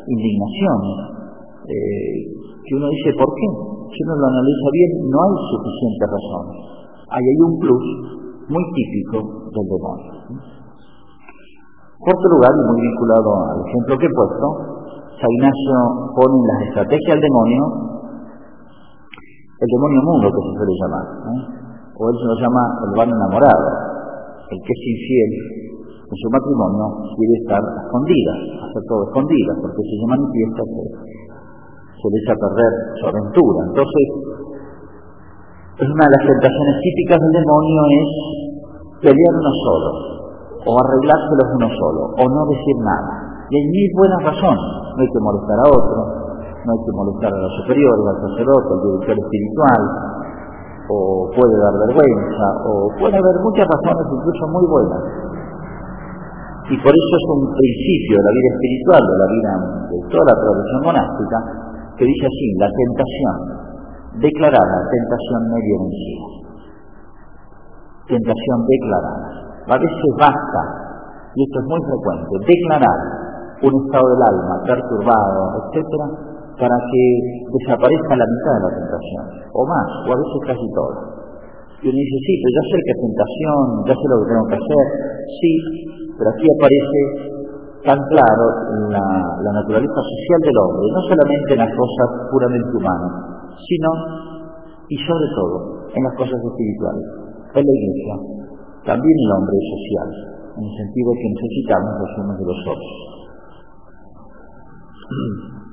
indignaciones, 0.06 0.96
eh, 1.66 2.16
que 2.62 2.72
uno 2.78 2.86
dice, 2.86 3.10
¿por 3.18 3.30
qué? 3.34 3.48
Si 3.90 3.98
uno 4.06 4.14
lo 4.14 4.26
analiza 4.30 4.68
bien, 4.70 4.90
no 5.10 5.18
hay 5.26 5.34
suficiente 5.50 6.04
razón. 6.06 6.44
Ahí 7.10 7.24
hay 7.24 7.40
un 7.42 7.54
plus 7.58 7.86
muy 8.46 8.64
típico 8.78 9.48
del 9.50 9.66
demonio. 9.66 10.12
Cuarto 11.98 12.26
lugar, 12.36 12.52
y 12.52 12.62
muy 12.68 12.78
vinculado 12.84 13.30
al 13.48 13.58
ejemplo 13.64 13.92
que 13.96 14.06
he 14.06 14.14
puesto, 14.14 14.46
San 15.18 15.30
Ignacio 15.34 15.76
pone 16.14 16.36
las 16.52 16.60
estrategias 16.68 17.16
del 17.16 17.24
demonio 17.24 17.93
el 19.64 19.70
demonio 19.72 20.00
mundo 20.04 20.26
que 20.28 20.40
se 20.44 20.52
suele 20.60 20.74
llamar, 20.76 21.06
o 21.96 22.00
él 22.10 22.16
se 22.20 22.26
lo 22.28 22.36
llama 22.36 22.62
el 22.84 22.92
van 23.00 23.08
enamorado, 23.08 23.66
el 24.52 24.58
que 24.60 24.72
es 24.76 24.82
infiel 24.92 25.32
en 26.04 26.16
su 26.20 26.28
matrimonio 26.28 26.84
quiere 27.16 27.34
estar 27.40 27.62
escondida, 27.64 28.32
hacer 28.68 28.82
todo 28.84 29.08
escondida, 29.08 29.52
porque 29.56 29.80
si 29.88 29.94
se 29.96 30.06
manifiesta 30.06 30.62
se, 30.68 30.82
se 31.96 32.06
le 32.12 32.16
echa 32.20 32.32
a 32.36 32.42
perder 32.44 32.72
su 33.00 33.04
aventura. 33.08 33.58
Entonces, 33.72 34.06
es 35.80 35.88
una 35.88 36.04
de 36.04 36.12
las 36.12 36.24
tentaciones 36.28 36.76
típicas 36.84 37.18
del 37.18 37.34
demonio 37.40 37.80
es 37.88 38.10
pelear 39.00 39.32
uno 39.32 39.52
solo, 39.64 39.90
o 40.60 40.70
arreglárselos 40.76 41.48
uno 41.56 41.68
solo, 41.72 42.02
o 42.20 42.24
no 42.28 42.40
decir 42.52 42.76
nada. 42.84 43.12
Y 43.48 43.52
hay 43.56 43.66
mil 43.72 43.90
buenas 43.96 44.20
razones. 44.28 44.68
No 44.94 45.00
hay 45.00 45.10
que 45.10 45.24
molestar 45.24 45.58
a 45.58 45.66
otro, 45.72 46.23
no 46.64 46.72
hay 46.72 46.80
que 46.80 46.92
molestar 46.96 47.32
a 47.32 47.40
los 47.44 47.52
superiores, 47.60 48.04
al 48.08 48.18
sacerdote, 48.24 48.68
al 48.72 48.82
director 48.88 49.16
espiritual, 49.20 49.82
o 50.88 50.96
puede 51.32 51.56
dar 51.60 51.74
vergüenza, 51.88 52.46
o 52.64 52.88
puede 52.96 53.16
haber 53.16 53.36
muchas 53.44 53.68
razones 53.68 54.04
incluso 54.08 54.42
muy 54.48 54.64
buenas. 54.68 55.02
Y 56.64 56.76
por 56.80 56.92
eso 56.92 57.12
es 57.20 57.24
un 57.28 57.44
principio 57.52 58.16
de 58.16 58.24
la 58.24 58.32
vida 58.32 58.50
espiritual, 58.56 59.02
de 59.04 59.16
la 59.20 59.28
vida 59.28 59.52
de 59.92 59.98
toda 60.08 60.24
la 60.24 60.36
tradición 60.40 60.80
monástica, 60.88 61.38
que 62.00 62.04
dice 62.08 62.24
así, 62.24 62.46
la 62.56 62.70
tentación 62.72 63.36
declarada, 64.24 64.76
tentación 64.88 65.40
medio 65.52 65.74
vencida. 65.84 66.26
Tentación 68.08 68.58
declarada. 68.64 69.24
A 69.68 69.76
veces 69.76 70.10
basta, 70.16 70.62
y 71.36 71.44
esto 71.44 71.56
es 71.60 71.66
muy 71.68 71.80
frecuente, 71.84 72.32
declarar 72.48 72.98
un 73.64 73.72
estado 73.84 74.06
del 74.08 74.22
alma 74.24 74.54
perturbado, 74.64 75.40
etcétera, 75.60 76.33
para 76.58 76.76
que 76.90 77.02
desaparezca 77.50 78.12
la 78.14 78.26
mitad 78.26 78.52
de 78.54 78.62
la 78.62 78.72
tentación, 78.78 79.24
o 79.50 79.60
más, 79.66 79.88
o 80.06 80.08
a 80.14 80.18
veces 80.18 80.40
casi 80.46 80.66
todo. 80.70 80.96
Y 81.82 81.88
uno 81.90 82.00
ya 82.00 82.64
sé 82.64 82.76
que 82.80 82.92
es 82.94 83.00
tentación, 83.02 83.60
ya 83.84 83.94
sé 83.94 84.04
lo 84.08 84.16
que 84.22 84.28
tengo 84.30 84.46
que 84.48 84.58
hacer, 84.62 84.84
sí, 85.42 85.52
pero 86.16 86.28
aquí 86.30 86.46
aparece 86.46 87.00
tan 87.84 88.00
claro 88.08 88.46
la, 88.88 89.04
la 89.44 89.52
naturaleza 89.60 90.00
social 90.00 90.40
del 90.40 90.56
hombre, 90.56 90.84
no 90.94 91.02
solamente 91.04 91.48
en 91.52 91.60
las 91.60 91.72
cosas 91.76 92.08
puramente 92.32 92.72
humanas, 92.72 93.12
sino 93.60 93.90
y 94.88 94.96
sobre 94.96 95.28
todo 95.36 95.56
en 95.92 96.02
las 96.02 96.14
cosas 96.16 96.40
espirituales. 96.40 97.06
En 97.54 97.64
la 97.66 97.74
iglesia 97.76 98.14
también 98.84 99.16
el 99.16 99.30
hombre 99.32 99.56
es 99.56 99.66
social, 99.74 100.08
en 100.56 100.64
el 100.64 100.74
sentido 100.76 101.08
que 101.16 101.28
necesitamos 101.32 101.92
los 102.00 102.12
unos 102.20 102.36
de 102.38 102.46
los 102.48 102.60
otros. 102.68 102.94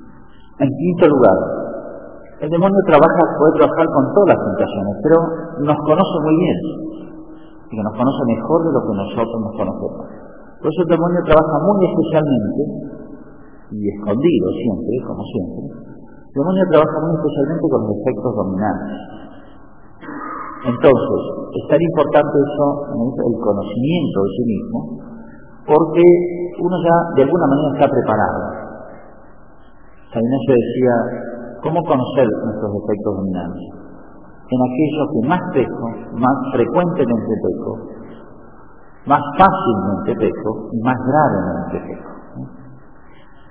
En 0.61 0.69
quinto 0.69 1.09
lugar, 1.09 1.37
el 2.37 2.49
demonio 2.49 2.81
trabaja, 2.85 3.21
puede 3.33 3.57
trabajar 3.57 3.85
con 3.89 4.05
todas 4.13 4.37
las 4.37 4.41
tentaciones, 4.45 4.93
pero 5.01 5.17
nos 5.65 5.77
conoce 5.89 6.17
muy 6.21 6.35
bien, 6.37 6.57
y 7.65 7.73
que 7.73 7.81
nos 7.81 7.97
conoce 7.97 8.21
mejor 8.29 8.59
de 8.69 8.71
lo 8.77 8.81
que 8.85 8.93
nosotros 8.93 9.37
nos 9.41 9.53
conocemos. 9.57 10.05
Por 10.61 10.69
eso 10.69 10.79
el 10.85 10.91
demonio 10.93 11.19
trabaja 11.25 11.57
muy 11.65 11.77
especialmente, 11.81 12.61
y 13.73 13.89
escondido 13.89 14.45
siempre, 14.61 14.93
como 15.01 15.23
siempre, 15.33 15.61
el 15.65 16.35
demonio 16.37 16.63
trabaja 16.69 16.97
muy 17.09 17.13
especialmente 17.17 17.65
con 17.65 17.81
los 17.81 17.93
efectos 17.97 18.31
dominantes. 18.37 18.97
Entonces, 20.61 21.21
es 21.57 21.65
tan 21.73 21.81
importante 21.81 22.35
eso, 22.37 22.65
el 23.01 23.35
conocimiento 23.41 24.17
de 24.21 24.29
sí 24.29 24.43
mismo, 24.45 24.77
porque 25.65 26.05
uno 26.61 26.75
ya 26.85 26.95
de 27.17 27.21
alguna 27.25 27.49
manera 27.49 27.81
está 27.81 27.89
preparado. 27.89 28.60
San 30.11 30.19
Ignacio 30.19 30.53
decía, 30.59 30.95
¿cómo 31.63 31.79
conocer 31.87 32.27
nuestros 32.27 32.71
efectos 32.83 33.11
dominantes? 33.15 33.67
En 34.51 34.59
aquello 34.59 35.03
que 35.07 35.21
más 35.31 35.41
peco, 35.55 35.85
más 36.19 36.35
frecuentemente 36.51 37.33
peco, 37.47 37.71
más 39.07 39.23
fácilmente 39.39 40.11
peco 40.19 40.51
y 40.67 40.77
más 40.83 40.99
gravemente 40.99 41.77
peco. 41.87 42.11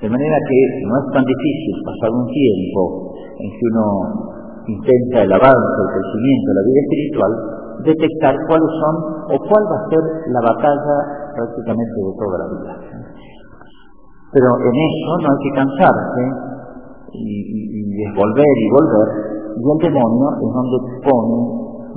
De 0.05 0.09
manera 0.09 0.37
que 0.49 0.59
no 0.85 0.95
es 1.01 1.07
tan 1.17 1.25
difícil 1.25 1.75
pasar 1.81 2.11
un 2.13 2.27
tiempo 2.29 2.81
en 3.41 3.49
que 3.57 3.65
uno 3.73 3.87
intenta 4.69 5.17
el 5.25 5.33
avance, 5.33 5.77
el 5.81 5.91
crecimiento 5.97 6.49
la 6.53 6.65
vida 6.69 6.81
espiritual, 6.85 7.33
detectar 7.89 8.35
cuáles 8.49 8.73
son 8.85 8.95
o 9.33 9.37
cuál 9.49 9.63
va 9.65 9.77
a 9.81 9.89
ser 9.89 10.05
la 10.29 10.41
batalla 10.45 10.97
prácticamente 11.33 11.97
de 12.05 12.13
toda 12.21 12.37
la 12.37 12.47
vida. 12.53 12.90
Pero 14.31 14.47
en 14.47 14.75
eso 14.79 15.11
no 15.19 15.27
hay 15.27 15.41
que 15.43 15.53
cansarse 15.59 16.23
y, 17.13 18.03
es 18.07 18.11
volver 18.15 18.55
y 18.55 18.69
volver, 18.71 19.09
y 19.51 19.61
el 19.61 19.79
demonio 19.91 20.27
es 20.39 20.51
donde 20.55 20.79
pone 21.03 21.39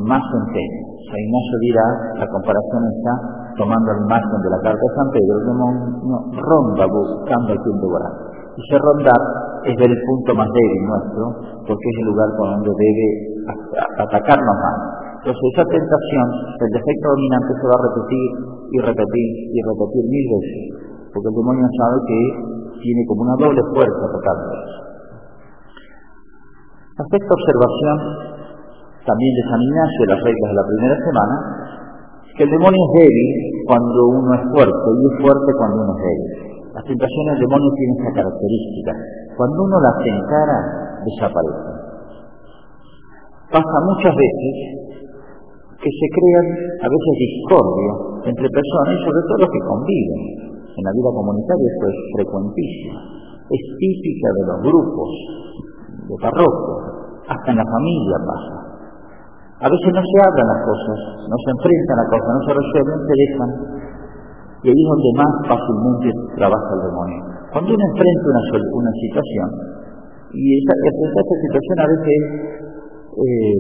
más 0.10 0.24
empeño. 0.42 0.82
San 1.06 1.20
Ignacio 1.22 1.56
dirá, 1.62 1.86
la 2.18 2.28
comparación 2.28 2.82
está 2.90 3.14
tomando 3.54 3.90
el 3.94 4.02
margen 4.10 4.40
de 4.42 4.50
la 4.50 4.60
carta 4.66 4.82
de 4.82 4.96
San 4.98 5.10
Pedro, 5.14 5.34
el 5.38 5.46
demonio 5.46 6.18
ronda 6.42 6.86
buscando 6.90 7.50
a 7.54 7.58
quien 7.62 7.78
devorar. 7.78 8.14
Y 8.54 8.60
ese 8.66 8.78
rondar 8.82 9.22
es 9.70 9.76
ver 9.78 9.92
el 9.94 10.02
punto 10.02 10.34
más 10.34 10.50
débil 10.50 10.82
nuestro, 10.90 11.24
porque 11.70 11.86
es 11.86 11.98
el 12.02 12.08
lugar 12.10 12.30
por 12.34 12.50
donde 12.50 12.72
debe 12.74 13.08
atacarnos 14.02 14.58
más. 14.58 14.78
Entonces 15.22 15.44
esa 15.54 15.66
tentación, 15.70 16.28
el 16.60 16.72
defecto 16.74 17.06
dominante 17.14 17.52
se 17.56 17.66
va 17.70 17.76
a 17.78 17.84
repetir 17.88 18.28
y 18.74 18.78
repetir 18.82 19.30
y 19.54 19.60
repetir 19.62 20.04
mil 20.10 20.26
veces, 20.34 20.93
porque 21.14 21.30
el 21.30 21.38
demonio 21.38 21.68
sabe 21.78 21.98
que 22.10 22.20
tiene 22.82 23.06
como 23.06 23.22
una 23.22 23.38
doble 23.38 23.62
fuerza 23.70 24.02
atacando 24.02 24.46
eso. 24.50 24.80
Aspecto 26.94 27.30
observación 27.34 27.98
también 29.06 29.32
de 29.36 29.44
San 29.50 29.62
Ignacio, 29.62 30.02
las 30.10 30.22
reglas 30.24 30.50
de 30.50 30.58
la 30.58 30.68
primera 30.68 30.98
semana, 31.06 31.36
que 32.34 32.44
el 32.44 32.52
demonio 32.52 32.82
es 32.82 32.92
débil 32.98 33.30
cuando 33.68 34.00
uno 34.10 34.30
es 34.34 34.44
fuerte 34.50 34.88
y 34.90 35.04
es 35.06 35.16
fuerte 35.22 35.50
cuando 35.58 35.78
uno 35.86 35.94
es 35.94 36.02
débil. 36.02 36.32
Las 36.74 36.84
tentaciones 36.90 37.32
del 37.38 37.46
demonio 37.46 37.70
tienen 37.78 37.96
esa 38.02 38.14
característica. 38.18 38.92
Cuando 39.38 39.58
uno 39.62 39.78
las 39.86 39.98
encara, 40.02 40.60
desaparecen. 41.06 41.74
Pasa 43.54 43.78
muchas 43.86 44.14
veces 44.18 44.54
que 45.78 45.92
se 45.94 46.08
crean 46.10 46.48
a 46.82 46.88
veces 46.90 47.14
discordias 47.22 47.96
entre 48.34 48.48
personas 48.50 48.92
y 48.98 49.00
sobre 49.06 49.22
todo 49.30 49.38
los 49.46 49.52
que 49.54 49.64
conviven. 49.70 50.53
En 50.74 50.84
la 50.84 50.94
vida 50.94 51.10
comunitaria 51.14 51.70
esto 51.70 51.86
es 51.86 51.98
frecuentísimo. 52.18 52.98
Es 53.46 53.64
típica 53.78 54.28
de 54.34 54.44
los 54.50 54.58
grupos 54.66 55.10
de 56.10 56.16
parroquia, 56.18 56.78
hasta 57.30 57.48
en 57.54 57.58
la 57.62 57.68
familia 57.68 58.18
pasa. 58.26 58.56
A 59.64 59.68
veces 59.70 59.90
no 59.94 60.04
se 60.04 60.18
hablan 60.28 60.48
las 60.50 60.62
cosas, 60.66 61.00
no 61.30 61.38
se 61.38 61.50
enfrentan 61.54 61.96
las 62.02 62.10
cosas, 62.10 62.30
no 62.34 62.44
se 62.44 62.54
resuelven, 62.58 63.00
se 63.06 63.16
dejan. 63.16 63.50
Y 64.64 64.66
ahí 64.72 64.82
es 64.82 64.90
donde 64.90 65.12
más 65.20 65.34
fácilmente 65.48 66.08
trabaja 66.36 66.72
el 66.74 66.82
demonio. 66.90 67.22
Cuando 67.54 67.70
uno 67.70 67.84
enfrenta 67.84 68.26
una, 68.34 68.44
una 68.74 68.94
situación, 68.98 69.50
y 70.34 70.44
esa, 70.58 70.74
esta 70.74 71.36
situación 71.48 71.78
a 71.78 71.88
veces 71.94 72.20
eh, 73.14 73.58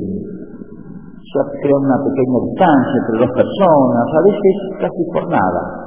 se 1.22 1.40
crea 1.62 1.78
una 1.78 1.98
pequeña 2.02 2.40
distancia 2.50 2.96
entre 2.98 3.16
dos 3.22 3.32
personas, 3.38 4.06
a 4.10 4.22
veces 4.26 4.56
casi 4.82 5.02
por 5.14 5.26
nada. 5.30 5.83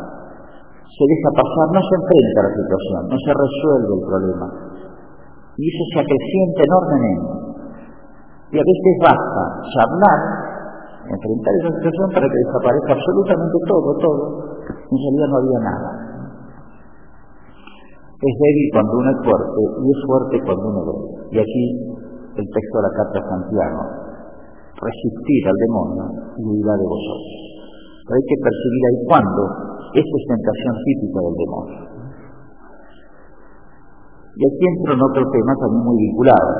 Se 0.86 1.02
deja 1.04 1.28
pasar, 1.34 1.66
no 1.74 1.82
se 1.82 1.94
enfrenta 1.98 2.38
a 2.40 2.46
la 2.46 2.52
situación, 2.56 3.00
no 3.10 3.18
se 3.18 3.32
resuelve 3.34 3.92
el 3.98 4.04
problema. 4.06 4.46
Y 5.56 5.62
eso 5.66 5.82
se 5.92 5.98
acrecienta 6.00 6.60
enormemente. 6.62 7.32
Y 8.46 8.56
a 8.56 8.64
veces 8.64 8.94
basta 9.02 9.42
charlar, 9.74 10.20
enfrentar 11.10 11.52
esa 11.58 11.70
situación 11.76 12.08
para 12.14 12.26
que 12.30 12.38
desaparezca 12.38 12.92
absolutamente 12.94 13.56
todo, 13.66 13.88
todo. 13.98 14.22
En 14.66 14.98
realidad 14.98 15.28
no 15.28 15.38
había 15.42 15.60
nada. 15.66 15.88
Es 18.16 18.34
débil 18.40 18.68
cuando 18.72 18.92
uno 18.96 19.10
es 19.12 19.20
fuerte 19.20 19.60
y 19.60 19.86
es 19.92 20.00
fuerte 20.06 20.34
cuando 20.46 20.64
uno 20.70 20.80
débil. 20.86 21.10
Y 21.30 21.38
aquí 21.42 21.64
el 22.36 22.46
texto 22.52 22.74
de 22.76 22.84
la 22.84 22.92
carta 22.96 23.16
de 23.16 23.26
Santiago. 23.26 23.82
Resistir 24.76 25.42
al 25.48 25.56
demonio 25.56 26.04
y 26.36 26.42
huirá 26.44 26.74
de 26.76 26.84
vosotros. 26.84 27.40
Pero 28.04 28.14
hay 28.14 28.26
que 28.28 28.38
percibir 28.44 28.82
ahí 28.84 28.98
cuándo 29.08 29.42
esa 29.94 30.14
es 30.16 30.24
tentación 30.26 30.74
típica 30.82 31.18
del 31.20 31.36
demonio. 31.36 31.78
Y 34.36 34.42
aquí 34.42 34.64
entra 34.68 34.92
en 34.94 35.02
otro 35.02 35.22
tema 35.32 35.52
también 35.60 35.82
muy 35.84 35.96
vinculado, 35.96 36.50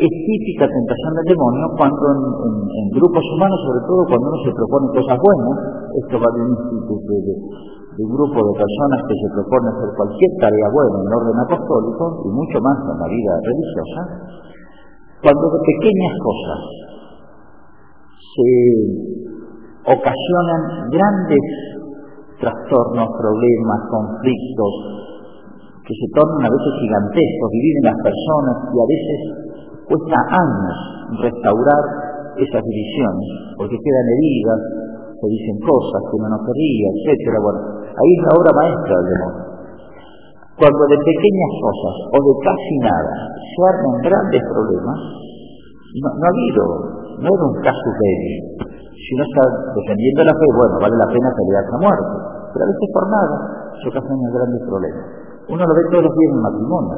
es 0.00 0.08
típica 0.08 0.64
tentación 0.64 1.12
del 1.20 1.28
demonio 1.36 1.64
cuando 1.76 2.04
en, 2.08 2.86
grupos 2.96 3.24
humanos, 3.36 3.58
sobre 3.68 3.82
todo 3.84 4.00
cuando 4.08 4.26
uno 4.32 4.38
se 4.40 4.52
propone 4.56 4.86
cosas 4.96 5.18
buenas, 5.20 5.56
esto 6.00 6.14
va 6.16 6.28
de 6.32 6.40
un, 6.40 6.52
de, 6.56 7.16
de 7.28 8.00
un 8.00 8.12
grupo 8.16 8.38
de 8.40 8.52
personas 8.56 9.00
que 9.04 9.16
se 9.18 9.28
propone 9.36 9.66
hacer 9.76 9.90
cualquier 10.00 10.32
tarea 10.40 10.68
buena 10.72 10.96
en 11.04 11.10
orden 11.10 11.38
apostólico 11.44 12.04
y 12.24 12.28
mucho 12.32 12.58
más 12.64 12.76
en 12.80 12.96
la 12.96 13.08
vida 13.12 13.32
religiosa, 13.44 14.00
cuando 15.20 15.44
de 15.52 15.60
pequeñas 15.68 16.14
cosas 16.16 16.60
se 18.24 18.48
ocasionan 19.84 20.62
grandes 20.88 21.44
trastornos, 22.40 23.08
problemas, 23.20 23.80
conflictos, 23.92 24.72
que 25.84 25.94
se 25.94 26.08
tornan 26.16 26.46
a 26.46 26.50
veces 26.50 26.72
gigantescos, 26.80 27.48
dividen 27.52 27.84
las 27.84 27.98
personas 28.00 28.56
y 28.72 28.76
a 28.80 28.86
veces 28.88 29.18
cuesta 29.84 30.18
años 30.22 30.76
restaurar 31.20 31.84
esas 32.38 32.62
divisiones, 32.62 33.28
porque 33.58 33.76
quedan 33.76 34.08
heridas, 34.16 34.60
se 35.20 35.26
dicen 35.28 35.56
cosas 35.60 36.00
que 36.08 36.16
no 36.16 36.38
quería, 36.46 36.86
etcétera. 36.94 37.36
Bueno, 37.44 37.60
ahí 37.84 38.10
es 38.16 38.22
la 38.24 38.32
obra 38.38 38.50
maestra 38.56 38.94
del 38.96 39.08
demonio. 39.10 39.44
Cuando 40.56 40.82
de 40.88 40.98
pequeñas 41.00 41.52
cosas 41.60 41.94
o 42.12 42.18
de 42.20 42.34
casi 42.44 42.74
nada 42.84 43.14
se 43.36 43.60
arman 43.66 43.96
grandes 44.04 44.42
problemas, 44.46 44.98
no, 45.90 46.06
ha 46.06 46.30
habido, 46.30 46.62
no 47.18 47.28
era 47.28 47.44
un 47.50 47.56
caso 47.66 47.88
débil. 47.98 48.69
Si 49.00 49.16
uno 49.16 49.24
está 49.24 49.42
defendiendo 49.72 50.20
la 50.28 50.36
fe, 50.36 50.46
bueno, 50.52 50.76
vale 50.76 50.96
la 51.00 51.08
pena 51.08 51.28
pelearse 51.32 51.72
a 51.72 51.80
muerte. 51.80 52.14
Pero 52.52 52.62
a 52.64 52.68
veces 52.68 52.88
por 52.92 53.04
nada 53.08 53.36
se 53.80 53.86
ocasionan 53.88 54.28
grandes 54.28 54.62
problemas. 54.68 55.06
Uno 55.48 55.62
lo 55.64 55.72
ve 55.72 55.84
todos 55.88 56.04
los 56.04 56.14
días 56.20 56.32
en 56.36 56.42
matrimonio. 56.44 56.96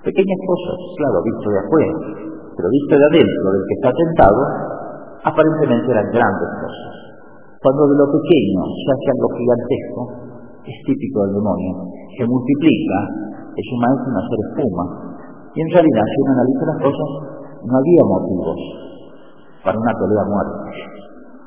Pequeñas 0.00 0.40
cosas, 0.48 0.76
claro, 0.96 1.16
visto 1.22 1.46
de 1.52 1.58
afuera, 1.60 1.94
pero 2.56 2.66
visto 2.72 2.94
de 2.96 3.04
adentro, 3.04 3.46
del 3.52 3.64
que 3.68 3.76
está 3.78 3.90
tentado, 3.92 4.40
aparentemente 5.28 5.88
eran 5.92 6.08
grandes 6.08 6.50
cosas. 6.56 6.92
Cuando 7.60 7.82
de 7.86 7.96
lo 8.00 8.06
pequeño 8.10 8.60
se 8.66 8.88
hace 8.96 9.06
algo 9.12 9.28
gigantesco, 9.38 10.00
es 10.66 10.76
típico 10.88 11.22
del 11.28 11.36
demonio, 11.38 11.72
se 12.16 12.24
multiplica, 12.26 12.98
es 13.54 13.66
un 13.70 13.78
maestro 13.78 14.08
en 14.08 14.18
hacer 14.18 14.38
espuma, 14.50 14.84
y 15.52 15.58
en 15.62 15.68
realidad, 15.70 16.04
si 16.10 16.16
uno 16.24 16.32
analiza 16.32 16.64
las 16.64 16.80
cosas, 16.82 17.10
no 17.62 17.72
había 17.76 18.02
motivos 18.02 18.91
para 19.64 19.78
una 19.78 19.94
pelea 19.94 20.24
muerte. 20.26 20.58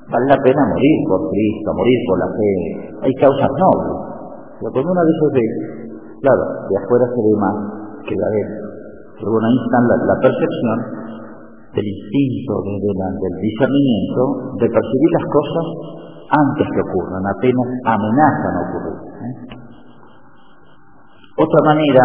Vale 0.06 0.26
la 0.30 0.40
pena 0.40 0.62
morir 0.70 0.98
por 1.10 1.22
Cristo, 1.30 1.70
morir 1.74 2.00
por 2.08 2.18
la 2.20 2.30
fe, 2.30 2.52
hay 3.04 3.14
causas 3.20 3.52
nobles. 3.52 3.96
Pero 4.60 4.72
cuando 4.72 4.92
una 4.92 5.04
veces 5.04 5.30
ve, 5.34 5.46
claro, 6.22 6.44
de 6.70 6.76
afuera 6.78 7.06
se 7.10 7.20
ve 7.20 7.34
más 7.42 7.58
que 8.06 8.14
de 8.16 8.24
adentro. 8.24 8.66
Pero 9.20 9.30
bueno, 9.32 9.46
ahí 9.50 9.58
está 9.60 9.78
la 9.82 10.18
percepción 10.22 10.78
del 11.76 11.88
instinto, 11.88 12.54
del 12.64 13.36
discernimiento, 13.42 14.22
de 14.64 14.68
percibir 14.72 15.12
las 15.12 15.28
cosas 15.28 15.66
antes 16.26 16.68
que 16.72 16.82
ocurran, 16.82 17.24
apenas 17.26 17.68
amenazan 17.84 18.54
a 18.56 18.62
ocurrir. 18.70 18.98
¿eh? 19.26 19.34
Otra 21.36 21.62
manera 21.68 22.04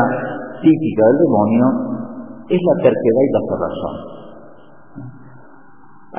típica 0.60 1.02
del 1.06 1.18
demonio 1.22 1.66
es 2.50 2.60
la 2.60 2.76
terquedad 2.82 3.22
y 3.22 3.32
la 3.32 3.42
cerrazón. 3.46 4.19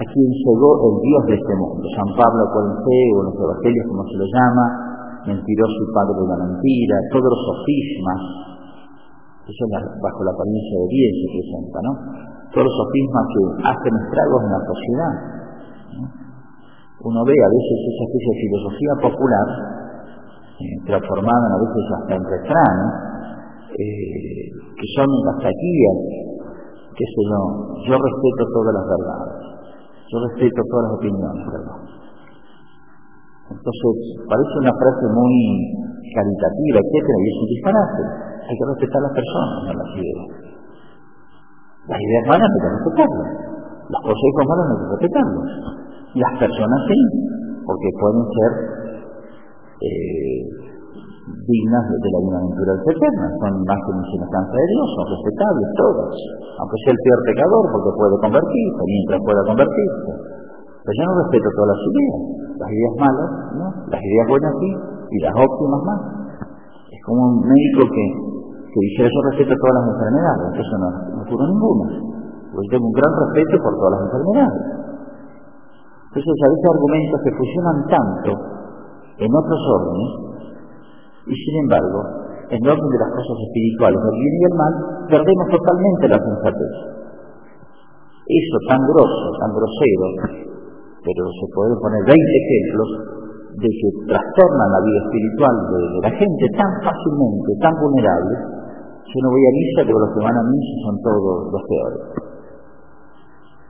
A 0.01 0.03
quien 0.09 0.29
llegó 0.33 0.69
el 0.81 0.95
Dios 1.05 1.21
de 1.29 1.35
este 1.37 1.53
mundo. 1.61 1.85
San 1.93 2.09
Pablo 2.17 2.41
Corinfeo, 2.49 3.13
o 3.21 3.23
los 3.29 3.37
evangelios 3.37 3.85
como 3.85 4.01
se 4.09 4.17
lo 4.17 4.25
llama, 4.25 4.65
mentiroso 5.29 5.77
y 5.77 5.89
padre 5.93 6.17
de 6.17 6.25
la 6.25 6.37
mentira, 6.41 6.95
todos 7.13 7.29
los 7.29 7.41
sofismas, 7.45 8.21
eso 9.45 9.63
bajo 9.69 10.19
la 10.25 10.33
apariencia 10.33 10.75
de 10.81 10.87
bien 10.89 11.11
se 11.21 11.27
presenta, 11.37 11.77
¿no? 11.85 11.93
todos 12.51 12.67
los 12.67 12.75
sofismas 12.75 13.25
que 13.31 13.41
hacen 13.63 13.93
estragos 13.95 14.39
en 14.43 14.51
la 14.51 14.63
sociedad. 14.67 15.13
Uno 17.01 17.19
ve 17.25 17.33
a 17.33 17.49
veces 17.49 17.77
esa 17.81 18.03
especie 18.05 18.29
de 18.29 18.41
filosofía 18.45 18.93
popular, 19.01 19.47
eh, 20.61 20.77
transformada 20.85 21.45
a 21.49 21.59
veces 21.63 21.83
hasta 21.97 22.13
en 22.13 22.23
refrán, 22.27 22.77
eh, 23.71 24.45
que 24.77 24.87
son 24.93 25.09
las 25.25 25.37
taquillas, 25.41 25.97
qué 26.93 27.05
sé 27.07 27.21
yo, 27.25 27.41
yo 27.87 27.95
respeto 27.97 28.41
todas 28.53 28.73
las 28.77 28.85
verdades, 28.85 29.40
yo 30.11 30.17
respeto 30.27 30.59
todas 30.67 30.83
las 30.83 30.93
opiniones, 30.99 31.45
¿verdad? 31.47 31.79
Entonces, 33.47 33.95
parece 34.27 34.53
una 34.59 34.75
frase 34.75 35.05
muy 35.07 35.35
caritativa, 36.11 36.77
etcétera, 36.83 37.15
y 37.15 37.27
es 37.31 37.37
un 37.39 37.47
disparate. 37.47 38.03
Hay 38.43 38.55
que 38.59 38.65
respetar 38.75 38.99
a 38.99 39.05
las 39.07 39.15
personas, 39.15 39.57
no 39.63 39.71
las 39.71 39.91
ideas. 39.95 40.27
Las 41.87 41.99
ideas 41.99 42.23
malas 42.27 42.47
hay 42.51 42.59
que 42.59 42.71
respetarlas. 42.75 43.29
Los 43.87 44.01
consejos 44.03 44.43
malos 44.51 44.65
hay 44.67 44.79
que 44.83 44.89
respetarlos. 44.91 45.47
Las 46.11 46.33
personas 46.43 46.79
sí, 46.91 46.99
porque 47.63 47.89
pueden 47.95 48.23
ser 48.35 48.51
eh, 49.79 50.40
dignas 51.51 51.83
de 51.91 52.09
la 52.15 52.19
bienaventuranza 52.23 52.87
eterna, 52.87 53.25
son 53.35 53.53
más 53.67 53.79
que 53.83 53.91
una 53.91 54.05
semejanza 54.07 54.55
de 54.55 54.67
Dios, 54.71 54.87
son 54.95 55.05
respetables 55.11 55.67
todas, 55.75 56.11
aunque 56.63 56.77
sea 56.81 56.93
el 56.95 57.01
peor 57.03 57.21
pecador, 57.27 57.63
porque 57.75 57.91
puede 57.99 58.15
convertirse, 58.23 58.81
mientras 58.87 59.19
pueda 59.27 59.41
convertirse. 59.43 60.11
Pero 60.81 60.93
yo 60.95 61.03
no 61.05 61.13
respeto 61.21 61.47
todas 61.51 61.69
las 61.75 61.81
ideas, 61.91 62.19
las 62.55 62.69
ideas 62.71 62.93
malas, 62.97 63.29
¿no? 63.59 63.65
las 63.91 64.01
ideas 64.01 64.25
buenas 64.31 64.53
sí, 64.63 64.69
y 64.71 65.17
las 65.19 65.35
óptimas 65.35 65.81
más. 65.83 65.99
Es 66.89 66.99
como 67.03 67.19
un 67.21 67.35
médico 67.43 67.83
que 67.91 68.05
que 68.71 68.79
dijera 68.79 69.09
yo 69.11 69.19
respeto 69.35 69.51
todas 69.51 69.75
las 69.83 69.87
enfermedades, 69.91 70.47
eso 70.55 70.75
no, 70.79 70.89
no 71.19 71.21
curo 71.27 71.43
ninguna. 71.43 71.87
Yo 72.55 72.63
tengo 72.71 72.87
un 72.87 72.95
gran 72.95 73.11
respeto 73.19 73.55
por 73.63 73.73
todas 73.75 73.91
las 73.91 74.03
enfermedades. 74.07 74.63
Entonces 76.11 76.35
a 76.39 76.47
argumentos 76.71 77.19
que 77.23 77.31
funcionan 77.35 77.77
tanto 77.87 78.31
en 79.19 79.31
otros 79.31 79.61
órdenes, 79.75 80.11
y 81.27 81.33
sin 81.35 81.55
embargo, 81.65 81.99
en 82.49 82.61
orden 82.65 82.89
de 82.89 82.99
las 82.99 83.11
cosas 83.15 83.37
espirituales, 83.47 83.99
el 84.01 84.17
bien 84.19 84.35
y 84.35 84.43
el 84.43 84.55
mal, 84.57 84.73
perdemos 85.07 85.47
totalmente 85.51 86.03
la 86.09 86.19
sensatez. 86.19 86.73
Eso 88.27 88.57
tan 88.67 88.81
grosso, 88.89 89.25
tan 89.39 89.51
grosero, 89.53 90.07
pero 91.03 91.21
se 91.29 91.45
pueden 91.53 91.77
poner 91.79 92.01
20 92.05 92.15
ejemplos 92.15 92.89
de 93.51 93.69
que 93.69 93.89
trastornan 94.07 94.69
la 94.71 94.81
vida 94.81 94.99
espiritual 95.05 95.55
de, 95.69 95.79
de 95.79 95.99
la 96.01 96.11
gente 96.15 96.45
tan 96.55 96.71
fácilmente, 96.83 97.49
tan 97.59 97.75
vulnerable, 97.77 98.35
yo 99.11 99.17
no 99.23 99.29
voy 99.29 99.43
a 99.43 99.51
misa, 99.51 99.79
pero 99.83 99.99
los 99.99 100.11
que 100.15 100.23
van 100.23 100.37
a 100.39 100.43
misa 100.47 100.73
son 100.87 100.95
todos 101.03 101.35
los 101.51 101.63
peores. 101.67 102.30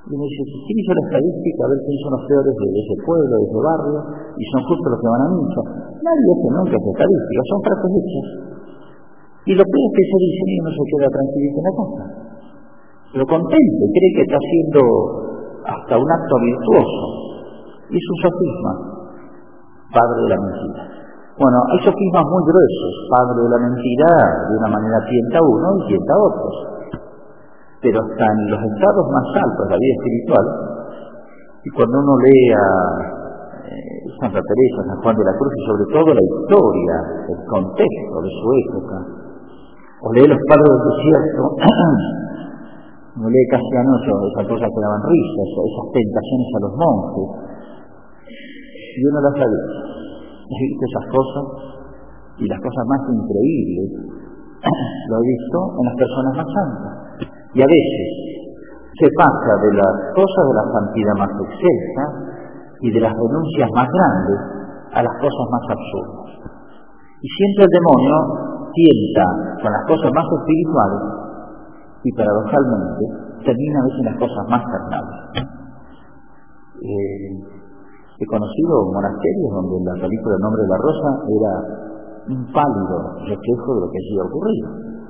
Y 0.02 0.18
me 0.18 0.26
dice, 0.26 0.42
¿quién 0.66 0.78
hizo 0.82 0.92
la 0.98 1.04
estadística? 1.06 1.60
A 1.62 1.70
ver 1.70 1.80
quiénes 1.86 2.02
son 2.02 2.14
los 2.18 2.26
peores 2.26 2.54
de 2.58 2.68
ese 2.74 2.96
pueblo, 3.06 3.34
de 3.38 3.46
ese 3.46 3.60
barrio, 3.62 4.00
y 4.34 4.44
son 4.50 4.62
justo 4.66 4.86
los 4.90 4.98
que 4.98 5.10
van 5.14 5.22
a 5.22 5.30
misa. 5.30 5.62
Nadie 6.02 6.30
hace 6.34 6.48
nunca 6.58 6.74
esa 6.74 6.92
estadística, 6.92 7.40
son 7.46 7.60
frases 7.62 7.92
hechas. 8.02 8.28
Y 9.46 9.52
lo 9.58 9.66
peor 9.66 9.86
es 9.86 9.94
que 9.94 10.06
se 10.10 10.18
dice 10.22 10.42
y 10.42 10.58
uno 10.62 10.72
se 10.74 10.86
queda 10.90 11.10
tranquilito 11.10 11.58
en 11.62 11.66
la 11.66 11.76
casa. 11.78 12.04
Pero 13.14 13.24
contento, 13.30 13.82
cree 13.94 14.12
que 14.18 14.24
está 14.26 14.38
haciendo 14.42 14.80
hasta 15.70 15.94
un 15.98 16.10
acto 16.10 16.36
virtuoso. 16.50 17.04
Y 17.92 17.96
es 18.00 18.06
un 18.10 18.18
sofisma, 18.26 18.74
padre 19.92 20.18
de 20.18 20.30
la 20.34 20.40
mentira. 20.42 20.82
Bueno, 21.38 21.58
hay 21.74 21.80
sofismas 21.86 22.26
muy 22.26 22.44
gruesos, 22.50 22.94
padre 23.10 23.38
de 23.38 23.50
la 23.54 23.60
mentira, 23.70 24.10
de 24.50 24.54
una 24.66 24.70
manera 24.78 24.98
tienta 25.06 25.38
a 25.38 25.46
uno 25.46 25.68
y 25.78 25.82
tienta 25.94 26.14
a 26.14 26.22
otros. 26.26 26.71
Pero 27.82 27.98
están 27.98 28.36
en 28.46 28.50
los 28.54 28.62
estados 28.62 29.06
más 29.10 29.26
altos 29.42 29.66
de 29.66 29.74
la 29.74 29.80
vida 29.82 29.96
espiritual, 29.98 30.46
y 31.66 31.70
cuando 31.74 31.94
uno 31.98 32.14
lee 32.22 32.48
a 32.54 32.66
eh, 33.70 34.02
Santa 34.22 34.42
Teresa, 34.42 34.80
San 34.86 34.98
Juan 35.02 35.16
de 35.18 35.26
la 35.26 35.36
Cruz, 35.38 35.52
y 35.54 35.62
sobre 35.66 35.86
todo 35.94 36.08
la 36.14 36.26
historia, 36.26 36.96
el 37.30 37.42
contexto 37.50 38.16
de 38.22 38.32
su 38.34 38.46
época, 38.66 38.98
o 40.02 40.14
lee 40.14 40.30
los 40.30 40.42
padres 40.46 40.70
del 40.70 40.84
desierto, 40.90 41.42
no 43.22 43.26
lee 43.30 43.46
Casiano, 43.50 43.92
esas 43.98 44.46
cosas 44.46 44.70
que 44.70 44.82
daban 44.82 45.02
risas, 45.06 45.48
esas 45.50 45.88
tentaciones 45.94 46.50
a 46.54 46.60
los 46.62 46.74
monjes, 46.78 47.30
y 48.98 49.00
uno 49.06 49.18
las 49.22 49.36
ha 49.42 49.48
visto 49.48 50.84
esas 50.86 51.06
cosas 51.10 51.46
y 52.40 52.46
las 52.48 52.60
cosas 52.60 52.84
más 52.88 53.02
increíbles 53.08 53.90
lo 55.10 55.16
he 55.16 55.26
visto 55.28 55.58
en 55.80 55.86
las 55.86 55.96
personas 55.96 56.34
más 56.38 56.48
santas. 56.52 57.11
Y 57.54 57.62
a 57.62 57.68
veces 57.68 58.08
se 59.00 59.08
pasa 59.18 59.52
de 59.62 59.72
las 59.76 59.96
cosas 60.16 60.44
de 60.48 60.56
la 60.56 60.66
santidad 60.72 61.16
más 61.20 61.32
excelsa 61.36 62.04
y 62.82 62.92
de 62.92 63.02
las 63.02 63.14
denuncias 63.14 63.70
más 63.76 63.88
grandes 63.88 64.40
a 64.94 65.00
las 65.04 65.16
cosas 65.20 65.46
más 65.52 65.66
absurdas. 65.70 66.52
Y 67.22 67.28
siempre 67.28 67.66
el 67.66 67.72
demonio 67.72 68.18
tienta 68.74 69.26
con 69.62 69.72
las 69.72 69.86
cosas 69.88 70.12
más 70.16 70.26
espirituales 70.26 71.04
y 72.04 72.10
paradojalmente 72.16 73.04
termina 73.46 73.80
a 73.80 73.84
veces 73.84 74.00
en 74.00 74.06
las 74.06 74.18
cosas 74.18 74.44
más 74.50 74.64
carnales. 74.66 75.20
Eh, 76.82 77.62
He 78.22 78.26
conocido 78.30 78.86
monasterios 78.94 79.50
donde 79.50 79.82
la 79.82 79.98
película 79.98 80.36
El 80.38 80.44
nombre 80.46 80.62
de 80.62 80.70
la 80.70 80.78
rosa 80.78 81.10
era 81.26 81.54
un 82.30 82.42
pálido 82.54 82.98
reflejo 83.26 83.70
de 83.74 83.82
lo 83.82 83.88
que 83.90 83.98
allí 83.98 84.14
ha 84.22 84.30
ocurrido. 84.30 84.68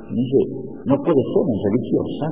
Y 0.08 0.13
dice, 0.15 0.39
no 0.85 0.95
puede 0.97 1.21
ser 1.21 1.45
en 1.45 1.59
religiosa 1.61 2.25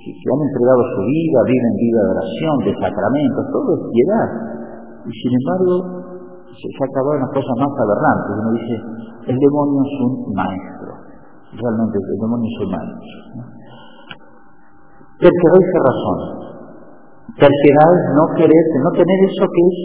que, 0.00 0.10
han 0.10 0.40
entregado 0.40 0.82
su 0.96 1.02
vida, 1.04 1.38
viven 1.44 1.74
vida 1.76 2.00
de 2.00 2.10
oración, 2.16 2.54
de 2.64 2.72
sacramentos, 2.80 3.42
todo 3.52 3.68
es 3.76 3.82
piedad. 3.92 4.28
Y 5.04 5.12
sin 5.12 5.32
embargo, 5.36 5.74
se, 6.48 6.66
se 6.72 6.82
acabaron 6.84 7.20
las 7.20 7.32
cosas 7.36 7.54
más 7.60 7.72
aberrantes. 7.72 8.32
Uno 8.40 8.50
dice, 8.56 8.74
el 9.28 9.36
demonio 9.36 9.80
es 9.84 9.94
un 10.00 10.12
maestro. 10.32 10.90
Realmente 11.52 11.96
el 12.00 12.18
demonio 12.20 12.48
es 12.48 12.58
un 12.64 12.70
maestro. 12.72 13.16
¿no? 13.36 13.42
Tercera 15.20 15.80
razón. 15.84 16.18
Tercera 17.36 17.82
es 17.92 18.04
no 18.16 18.24
querer, 18.40 18.64
no 18.80 18.90
tener 18.96 19.18
eso 19.28 19.44
que 19.44 19.62
es 19.68 19.78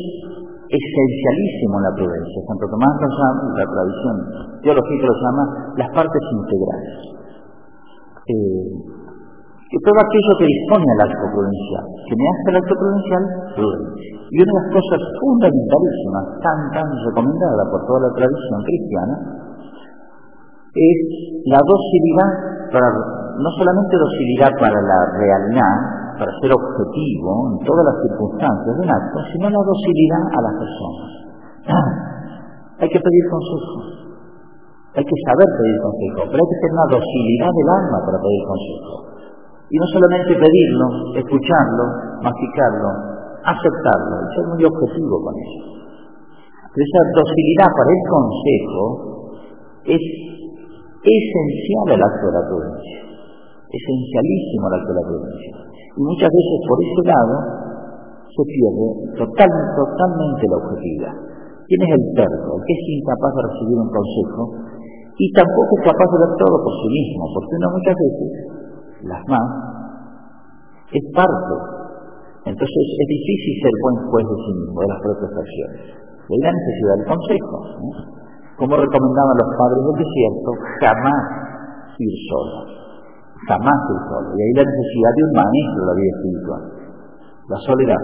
esencialísimo 0.69 1.73
en 1.77 1.83
la 1.85 1.93
prudencia. 1.93 2.39
Santo 2.47 2.65
Tomás 2.69 2.93
lo 2.97 3.09
llama, 3.09 3.41
la 3.53 3.67
tradición 3.69 4.15
teológica 4.61 5.05
lo 5.05 5.15
llama 5.21 5.43
las 5.77 5.89
partes 5.93 6.23
integrales. 6.33 6.95
Eh, 8.25 8.65
que 9.65 9.79
todo 9.81 9.97
aquello 9.97 10.33
que 10.39 10.47
dispone 10.47 10.85
al 10.85 11.01
acto 11.09 11.25
prudencial, 11.33 11.85
que 12.05 12.15
me 12.15 12.25
hace 12.25 12.47
el 12.47 12.57
acto 12.61 12.73
prudencial, 12.77 13.23
prudencia. 13.57 14.05
Y 14.25 14.35
una 14.41 14.51
de 14.51 14.59
las 14.61 14.69
cosas 14.73 15.01
fundamentalísimas, 15.21 16.25
tan, 16.41 16.59
tan 16.73 16.87
recomendada 17.09 17.61
por 17.69 17.81
toda 17.85 17.99
la 18.05 18.11
tradición 18.13 18.59
cristiana, 18.65 19.15
es 20.75 20.97
la 21.49 21.61
docilidad, 21.61 22.31
para, 22.73 22.87
no 23.41 23.49
solamente 23.57 23.93
docilidad 23.95 24.51
para 24.59 24.79
la 24.79 24.99
realidad, 25.17 26.04
para 26.19 26.31
ser 26.41 26.51
objetivo 26.51 27.31
en 27.51 27.55
todas 27.65 27.83
las 27.85 27.97
circunstancias 28.07 28.73
de 28.75 28.81
un 28.81 28.91
acto, 28.91 29.17
sino 29.31 29.45
la 29.49 29.63
docilidad 29.63 30.23
a 30.31 30.39
las 30.43 30.55
personas. 30.59 31.09
Hay 32.79 32.89
que 32.91 32.99
pedir 32.99 33.23
consejo, 33.31 33.95
hay 34.95 35.03
que 35.03 35.17
saber 35.27 35.47
pedir 35.47 35.77
consejo, 35.79 36.19
pero 36.27 36.39
hay 36.43 36.49
que 36.51 36.59
tener 36.59 36.75
una 36.75 36.89
docilidad 36.91 37.51
del 37.55 37.69
alma 37.71 37.97
para 38.03 38.19
pedir 38.19 38.43
consejo. 38.47 38.95
Y 39.71 39.75
no 39.79 39.87
solamente 39.95 40.31
pedirlo, 40.35 40.85
escucharlo, 41.15 41.83
masticarlo, 42.19 42.89
aceptarlo, 43.47 44.15
y 44.23 44.27
ser 44.35 44.45
muy 44.51 44.63
objetivo 44.67 45.15
con 45.23 45.33
eso. 45.39 45.75
Pero 46.67 46.83
esa 46.83 47.01
docilidad 47.15 47.69
para 47.71 47.91
el 47.95 48.03
consejo 48.11 48.83
es 49.87 50.03
esencial 50.99 51.87
al 51.95 52.01
acto 52.03 52.23
de 52.27 52.35
la 52.35 52.43
prudencia, 52.43 52.99
esencialísimo 53.71 54.63
al 54.67 54.75
acto 54.79 54.91
de 54.91 54.99
la 54.99 55.07
prudencia. 55.07 55.64
Y 55.95 56.01
muchas 56.03 56.27
veces 56.27 56.57
por 56.67 56.77
ese 56.83 57.01
lado 57.07 57.35
se 58.27 58.43
pierde 58.43 58.87
total, 59.15 59.51
totalmente 59.79 60.43
la 60.51 60.57
objetividad. 60.59 61.15
¿Quién 61.65 61.81
es 61.81 61.91
el 61.95 62.05
terco? 62.13 62.49
El 62.59 62.63
que 62.67 62.73
es 62.75 62.83
incapaz 62.99 63.31
de 63.31 63.41
recibir 63.47 63.77
un 63.79 63.89
consejo 63.89 64.43
y 65.15 65.25
tampoco 65.31 65.71
es 65.79 65.83
capaz 65.87 66.07
de 66.11 66.19
ver 66.19 66.33
todo 66.35 66.55
por 66.59 66.73
sí 66.75 66.89
mismo, 66.91 67.23
porque 67.31 67.53
uno 67.55 67.67
muchas 67.71 67.95
veces, 67.95 68.29
las 69.07 69.23
más, 69.31 69.47
es 70.91 71.05
parte. 71.15 71.55
Entonces 72.45 72.83
es 72.99 73.07
difícil 73.09 73.53
ser 73.63 73.73
buen 73.79 73.97
juez 74.11 74.25
de 74.27 74.37
sí 74.43 74.51
mismo, 74.59 74.77
de 74.83 74.89
las 74.91 74.99
propias 75.01 75.31
acciones. 75.33 75.81
La 76.29 76.51
necesidad 76.51 76.93
del 76.99 77.07
consejo. 77.09 77.57
Como 78.59 78.73
recomendaban 78.75 79.35
los 79.39 79.51
padres 79.55 79.81
del 79.87 79.97
desierto, 80.03 80.49
jamás 80.83 81.23
ir 81.97 82.15
solo. 82.29 82.84
Jamás 83.45 83.79
ir 83.93 84.01
solo. 84.09 84.27
Y 84.33 84.39
hay 84.41 84.53
la 84.57 84.65
necesidad 84.65 85.11
de 85.15 85.21
un 85.21 85.33
maestro 85.37 85.79
de 85.79 85.85
la 85.85 85.95
vida 85.95 86.11
espiritual. 86.17 86.61
La 87.45 87.59
soledad, 87.61 88.03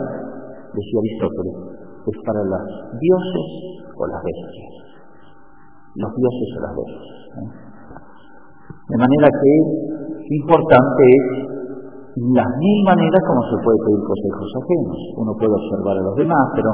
decía 0.69 0.97
Aristóteles, 1.01 1.58
es 2.06 2.17
para 2.25 2.41
los 2.45 2.63
dioses 3.01 3.49
o 3.97 4.01
las 4.06 4.21
bestias. 4.21 4.73
Los 5.97 6.12
dioses 6.13 6.49
o 6.54 6.60
las 6.62 6.73
bestias. 6.77 7.17
¿eh? 7.41 7.49
De 8.91 8.97
manera 9.01 9.27
que 9.34 9.54
importante 10.30 11.04
es 11.10 11.25
las 12.12 12.49
mil 12.60 12.80
maneras 12.86 13.21
como 13.25 13.41
se 13.49 13.58
puede 13.63 13.80
pedir 13.88 14.01
consejos 14.04 14.49
ajenos. 14.62 14.99
Uno 15.15 15.32
puede 15.41 15.54
observar 15.58 15.95
a 15.95 16.06
los 16.06 16.15
demás, 16.21 16.45
pero 16.54 16.69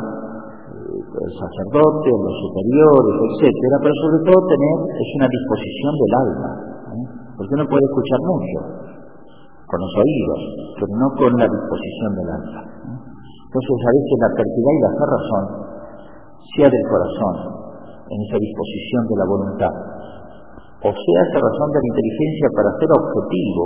el 0.97 1.32
sacerdote, 1.34 2.10
los 2.10 2.36
superiores, 2.41 3.15
etcétera, 3.32 3.75
pero 3.80 3.95
sobre 3.95 4.19
todo 4.27 4.39
tener 4.49 4.77
es 4.91 5.10
una 5.15 5.27
disposición 5.30 5.93
del 5.93 6.13
alma, 6.19 6.49
¿eh? 6.51 6.77
Uno 7.55 7.63
puede 7.67 7.86
escuchar 7.88 8.19
mucho 8.27 8.60
con 9.67 9.79
los 9.79 9.93
oídos, 9.99 10.41
pero 10.79 10.91
no 10.95 11.07
con 11.15 11.31
la 11.39 11.47
disposición 11.47 12.12
del 12.15 12.29
alma. 12.31 12.62
Entonces 13.47 13.77
a 13.83 13.91
veces 13.95 14.17
la 14.19 14.31
perfidia 14.36 14.71
y 14.71 14.81
la 14.83 14.91
razón 15.07 15.45
sea 16.55 16.67
del 16.71 16.86
corazón, 16.88 17.36
en 18.07 18.19
esa 18.23 18.38
disposición 18.39 19.01
de 19.07 19.15
la 19.19 19.27
voluntad, 19.27 19.73
o 20.79 20.91
sea 20.91 21.19
esa 21.27 21.39
razón 21.43 21.69
de 21.75 21.79
la 21.83 21.89
inteligencia 21.91 22.47
para 22.55 22.69
ser 22.79 22.89
objetivo, 22.95 23.63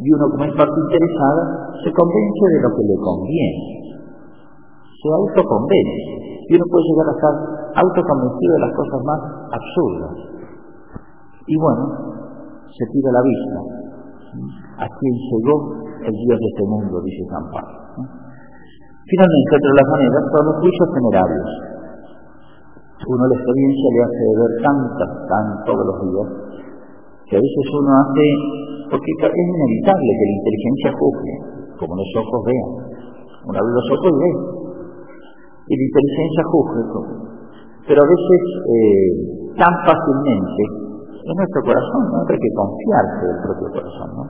y 0.00 0.06
uno 0.14 0.24
como 0.30 0.44
es 0.46 0.54
parte 0.54 0.78
interesada 0.78 1.42
se 1.82 1.90
convence 1.92 2.44
de 2.54 2.60
lo 2.62 2.70
que 2.70 2.84
le 2.86 2.96
conviene, 3.02 3.66
se 4.94 5.08
autoconvence, 5.10 6.04
y 6.46 6.50
uno 6.54 6.66
puede 6.70 6.84
llegar 6.90 7.06
a 7.10 7.14
estar 7.18 7.34
autoconvencido 7.74 8.50
de 8.54 8.62
las 8.66 8.74
cosas 8.74 9.00
más 9.06 9.20
absurdas. 9.50 10.14
Y 11.46 11.56
bueno, 11.58 11.82
se 12.70 12.84
tira 12.94 13.10
la 13.10 13.22
vista. 13.22 13.58
¿A 14.78 14.86
quién 14.86 15.14
llegó 15.14 15.54
el 16.06 16.14
Dios 16.14 16.38
de 16.38 16.48
este 16.54 16.64
mundo? 16.70 17.02
Dice 17.02 17.22
San 17.26 17.44
Pablo. 17.50 17.80
Finalmente, 19.10 19.52
entre 19.58 19.74
las 19.74 19.88
maneras, 19.90 20.22
son 20.30 20.42
los 20.46 20.56
juicios 20.62 20.88
generales. 20.94 21.46
Uno 23.10 23.22
la 23.26 23.36
experiencia 23.36 23.88
le 23.90 24.00
hace 24.06 24.24
ver 24.38 24.52
tantas, 24.62 25.10
tan 25.26 25.46
todos 25.66 25.82
los 25.82 25.98
días, 26.04 26.28
que 27.26 27.34
a 27.36 27.42
veces 27.42 27.64
uno 27.74 27.90
hace, 27.90 28.24
porque 28.86 29.10
es 29.18 29.34
inevitable 29.34 30.10
que 30.14 30.26
la 30.30 30.36
inteligencia 30.38 30.90
juzgue, 30.94 31.36
como 31.80 31.92
los 31.96 32.10
ojos 32.22 32.40
vean. 32.46 32.70
Uno 33.50 33.56
abre 33.56 33.72
los 33.72 33.88
ojos 33.98 34.12
ve, 34.14 34.30
y 35.66 35.72
la 35.74 35.84
inteligencia 35.90 36.42
juzga, 36.54 36.82
pero 37.88 37.98
a 37.98 38.08
veces 38.14 38.42
eh, 38.62 39.10
tan 39.58 39.74
fácilmente 39.90 40.79
en 41.20 41.34
nuestro 41.36 41.60
corazón, 41.62 42.02
¿no? 42.12 42.18
Hay 42.24 42.40
que 42.40 42.52
confiarse 42.56 43.22
del 43.28 43.40
propio 43.44 43.68
corazón, 43.76 44.08
¿no? 44.16 44.24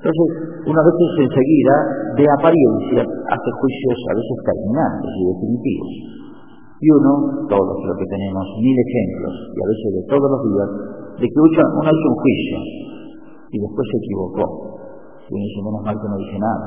Entonces, 0.00 0.28
una 0.64 0.80
vez 0.80 0.96
enseguida, 1.20 1.74
de 2.16 2.24
apariencia, 2.24 3.02
hace 3.04 3.50
juicios 3.60 3.98
a 4.08 4.14
veces 4.16 4.36
terminantes 4.48 5.12
y 5.12 5.22
definitivos. 5.28 5.92
Y 6.80 6.88
uno, 6.88 7.12
todos 7.52 7.76
los 7.84 7.96
que 8.00 8.08
tenemos 8.08 8.44
mil 8.64 8.76
ejemplos, 8.80 9.34
y 9.52 9.58
a 9.60 9.68
veces 9.68 9.88
de 10.00 10.04
todos 10.08 10.28
los 10.32 10.42
días, 10.48 10.68
de 11.20 11.26
que 11.28 11.38
uno 11.44 11.84
hecho 11.84 12.06
un 12.08 12.16
juicio 12.16 12.58
y 13.52 13.56
después 13.60 13.84
se 13.92 13.98
equivocó. 14.00 14.44
Y 15.28 15.30
uno 15.36 15.44
dice, 15.44 15.60
menos 15.60 15.82
mal 15.84 15.96
que 16.00 16.08
no 16.08 16.16
dice 16.16 16.38
nada. 16.40 16.66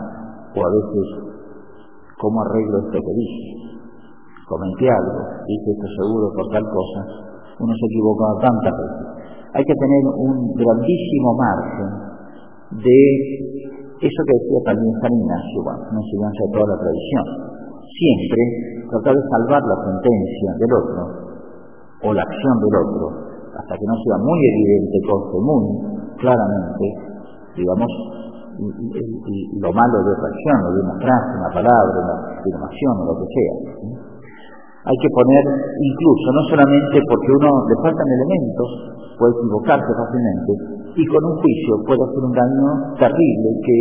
O 0.53 0.59
a 0.61 0.69
veces, 0.69 1.05
¿cómo 2.21 2.37
arreglo 2.45 2.85
esto 2.85 2.97
que 3.01 3.13
dije? 3.17 3.63
comenté 4.47 4.85
algo, 4.85 5.21
dije 5.47 5.69
esto 5.71 5.87
seguro 5.97 6.25
por 6.35 6.45
tal 6.51 6.65
cosa, 6.67 6.99
uno 7.59 7.73
se 7.73 7.85
equivoca 7.89 8.25
tantas 8.41 8.73
veces. 8.77 9.07
Hay 9.53 9.63
que 9.63 9.75
tener 9.77 10.03
un 10.17 10.49
grandísimo 10.57 11.29
margen 11.37 11.89
de 12.73 12.99
eso 14.01 14.21
que 14.25 14.33
decía 14.33 14.61
también 14.65 14.93
San 14.97 15.13
Ignacio, 15.13 15.57
una 15.61 16.01
enseñanza 16.01 16.41
de 16.41 16.51
toda 16.57 16.67
la 16.73 16.79
tradición. 16.81 17.25
Siempre 17.85 18.41
tratar 18.89 19.13
de 19.13 19.23
salvar 19.29 19.61
la 19.61 19.77
sentencia 19.85 20.49
del 20.57 20.71
otro 20.73 21.01
o 22.01 22.07
la 22.17 22.23
acción 22.25 22.55
del 22.65 22.75
otro, 22.81 23.05
hasta 23.53 23.73
que 23.77 23.85
no 23.85 23.95
sea 24.01 24.17
muy 24.25 24.39
evidente, 24.41 24.97
conste 25.05 25.37
muy 25.37 25.63
claramente, 26.17 26.85
digamos, 27.53 27.91
lo 28.57 29.69
malo 29.69 29.97
de 30.01 30.11
otra 30.17 30.29
acción, 30.33 30.57
o 30.65 30.69
de 30.73 30.81
una 30.81 30.97
frase, 30.97 31.31
una 31.37 31.51
palabra, 31.53 31.95
una 32.01 32.17
afirmación, 32.41 32.93
o 32.97 33.03
lo 33.05 33.15
que 33.21 33.27
sea 33.29 33.53
hay 34.83 34.97
que 34.99 35.11
poner 35.15 35.43
incluso, 35.79 36.27
no 36.35 36.43
solamente 36.51 36.97
porque 37.07 37.29
uno 37.39 37.49
le 37.71 37.75
faltan 37.79 38.07
elementos, 38.19 38.69
puede 39.15 39.31
equivocarse 39.39 39.91
fácilmente, 39.95 40.51
y 40.99 41.03
con 41.07 41.21
un 41.23 41.35
juicio 41.39 41.71
puede 41.87 42.03
hacer 42.03 42.21
un 42.21 42.35
daño 42.35 42.67
terrible 42.99 43.49
que 43.63 43.77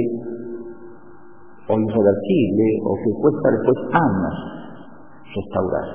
o 1.63 1.75
irreversible 1.79 2.67
o 2.87 2.91
que 3.03 3.11
cuesta 3.19 3.47
después 3.51 3.79
años 3.95 4.37
restaurar. 5.35 5.89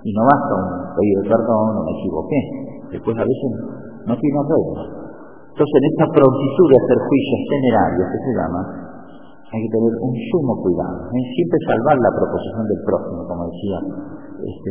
Y 0.00 0.10
no 0.12 0.22
basta 0.24 0.52
un 0.56 0.68
pedido 0.96 1.18
de 1.20 1.28
perdón 1.28 1.72
o 1.76 1.80
me 1.84 1.92
equivoqué, 2.00 2.40
después 2.96 3.14
a 3.20 3.24
veces 3.24 3.50
no 4.08 4.14
tiene 4.16 4.36
arreglo. 4.40 4.82
Entonces 5.52 5.76
en 5.76 5.86
esta 5.92 6.06
prontitud 6.16 6.66
de 6.72 6.78
hacer 6.80 6.98
juicios 7.04 7.40
generales 7.52 8.04
que 8.08 8.20
se 8.24 8.32
llama, 8.32 8.60
hay 9.50 9.60
que 9.66 9.72
tener 9.76 9.92
un 9.98 10.14
sumo 10.30 10.54
cuidado, 10.62 10.98
¿eh? 11.10 11.24
siempre 11.34 11.58
salvar 11.66 11.96
la 11.98 12.12
proposición 12.16 12.64
del 12.70 12.80
próximo, 12.86 13.20
como 13.26 13.42
decía 13.50 13.78
este. 14.40 14.70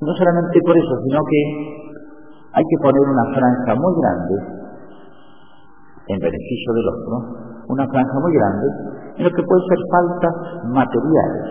No 0.00 0.12
solamente 0.16 0.56
por 0.64 0.76
eso, 0.76 0.94
sino 1.04 1.20
que 1.24 1.40
hay 2.52 2.64
que 2.64 2.78
poner 2.82 3.04
una 3.04 3.26
franja 3.32 3.72
muy 3.78 3.94
grande 4.00 4.34
en 6.08 6.18
beneficio 6.18 6.70
del 6.74 6.88
otro, 6.88 7.14
una 7.68 7.86
franja 7.86 8.16
muy 8.18 8.32
grande 8.34 8.66
en 9.18 9.24
lo 9.24 9.30
que 9.30 9.42
puede 9.44 9.62
ser 9.68 9.80
faltas 9.92 10.34
materiales. 10.72 11.46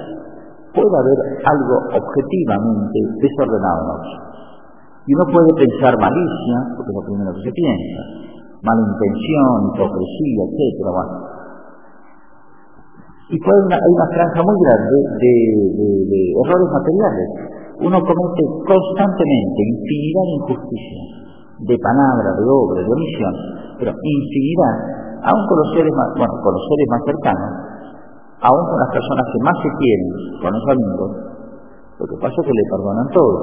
Puede 0.73 0.91
haber 0.91 1.19
algo 1.45 1.75
objetivamente 1.93 2.99
desordenado 3.21 3.79
en 3.79 3.89
otro. 3.95 4.15
Y 5.07 5.15
uno 5.15 5.25
puede 5.31 5.51
pensar 5.65 5.93
malicia, 5.97 6.57
porque 6.75 6.91
es 6.91 6.97
lo 6.99 7.05
primero 7.07 7.31
que 7.33 7.43
se 7.49 7.53
piensa, 7.55 8.01
mala 8.61 8.81
intención, 8.83 9.55
hipocresía, 9.73 10.41
etcétera. 10.45 11.38
Y 13.29 13.37
una, 13.37 13.77
hay 13.77 13.91
una 13.93 14.09
franja 14.09 14.41
muy 14.41 14.57
grande 14.57 14.97
de, 15.21 15.33
de 16.09 16.19
errores 16.33 16.69
materiales. 16.73 17.27
Uno 17.77 17.97
comete 18.01 18.43
constantemente 18.65 19.59
infinidad 19.69 20.25
de 20.25 20.35
injusticias, 20.41 21.05
de 21.61 21.75
palabra, 21.77 22.29
de 22.33 22.45
obra, 22.49 22.81
de 22.81 22.89
omisión, 22.89 23.35
pero 23.77 23.93
infinidad, 23.93 24.75
aún 25.29 25.43
con 25.45 25.57
los 25.61 25.69
seres 25.77 25.93
más, 25.93 26.09
bueno, 26.17 26.33
con 26.41 26.51
los 26.57 26.65
seres 26.73 26.87
más 26.89 27.01
cercanos, 27.05 27.51
aún 28.49 28.63
con 28.65 28.77
las 28.81 28.91
personas 28.97 29.25
que 29.29 29.39
más 29.45 29.57
se 29.61 29.71
quieren, 29.77 30.09
con 30.41 30.49
los 30.49 30.65
amigos, 30.73 31.09
lo 32.01 32.05
que 32.09 32.17
pasa 32.19 32.33
es 32.33 32.45
que 32.49 32.55
le 32.57 32.65
perdonan 32.65 33.07
todo, 33.13 33.39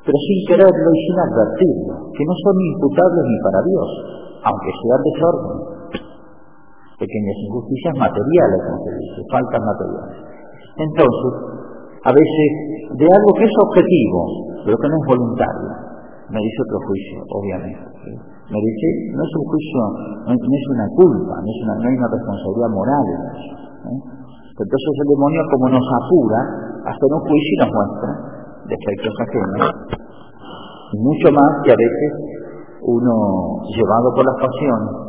pero 0.00 0.16
sin 0.16 0.38
quererlo 0.48 0.88
y 0.96 1.00
sin 1.04 1.18
advertirlo, 1.28 1.94
que 2.08 2.24
no 2.24 2.34
son 2.40 2.56
imputables 2.56 3.24
ni 3.28 3.38
para 3.44 3.60
Dios, 3.68 3.88
aunque 4.48 4.70
sean 4.80 5.00
desorden. 5.04 5.58
Pequeñas 6.98 7.36
injusticias 7.46 7.94
materiales, 7.94 8.58
como 8.66 8.78
se 8.82 8.90
dice, 8.98 9.18
faltas 9.30 9.62
materiales. 9.62 10.18
Entonces, 10.78 11.32
a 12.02 12.10
veces, 12.10 12.48
de 12.98 13.06
algo 13.06 13.30
que 13.38 13.44
es 13.46 13.54
objetivo, 13.54 14.20
pero 14.66 14.74
que 14.74 14.88
no 14.90 14.96
es 14.98 15.06
voluntario, 15.06 15.70
me 16.28 16.40
dice 16.42 16.58
otro 16.66 16.78
juicio, 16.90 17.18
obviamente. 17.30 17.88
Me 18.48 18.58
dice, 18.60 18.86
no 19.14 19.22
es 19.22 19.32
un 19.38 19.44
juicio, 19.44 19.80
no, 20.26 20.32
es 20.32 20.66
una 20.74 20.88
culpa, 20.96 21.34
no, 21.38 21.48
es 21.48 21.60
una, 21.62 21.74
no 21.78 21.84
hay 21.88 21.96
una 21.96 22.10
responsabilidad 22.10 22.70
moral. 22.72 23.06
¿eh? 23.08 24.18
Entonces 24.58 24.94
el 24.98 25.08
demonio 25.14 25.40
como 25.54 25.66
nos 25.70 25.86
apura 26.02 26.40
a 26.82 26.90
hacer 26.90 27.10
un 27.14 27.22
juicio 27.22 27.52
y 27.54 27.58
nos 27.62 27.70
muestra 27.70 28.10
defectos 28.66 29.14
ajenos. 29.22 29.70
Mucho 30.98 31.28
más 31.30 31.50
que 31.62 31.70
a 31.72 31.78
veces 31.78 32.10
uno, 32.82 33.14
llevado 33.68 34.08
por 34.16 34.24
las 34.24 34.38
pasiones, 34.40 35.07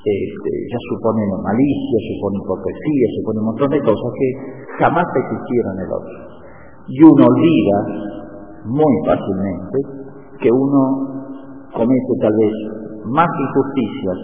este, 0.00 0.50
ya 0.72 0.80
supone 0.96 1.20
malicia, 1.44 1.96
supone 2.16 2.40
hipocresía, 2.40 3.06
supone 3.20 3.36
un 3.44 3.48
montón 3.52 3.68
de 3.68 3.80
cosas 3.84 4.10
que 4.16 4.28
jamás 4.80 5.04
existieron 5.04 5.72
en 5.76 5.82
el 5.84 5.92
otro. 5.92 6.16
Y 6.88 6.98
uno 7.04 7.22
olvida 7.28 7.78
muy 8.64 8.94
fácilmente 9.04 9.76
que 10.40 10.48
uno 10.48 10.80
comete 11.76 12.12
tal 12.20 12.32
vez 12.32 12.54
más 13.12 13.28
injusticias 13.28 14.18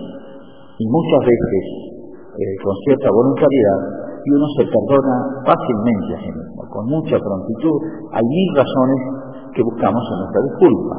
y 0.81 0.85
muchas 0.89 1.23
veces 1.29 1.65
eh, 2.41 2.57
con 2.65 2.75
cierta 2.89 3.09
voluntariedad 3.13 3.81
y 4.25 4.29
uno 4.33 4.47
se 4.57 4.65
perdona 4.65 5.15
fácilmente 5.45 6.11
a 6.17 6.21
sí 6.25 6.31
mismo, 6.33 6.61
con 6.73 6.85
mucha 6.89 7.15
prontitud. 7.21 7.77
Hay 8.11 8.25
mil 8.25 8.49
razones 8.57 9.01
que 9.55 9.63
buscamos 9.63 10.03
en 10.03 10.17
nuestra 10.25 10.41
disculpa, 10.41 10.97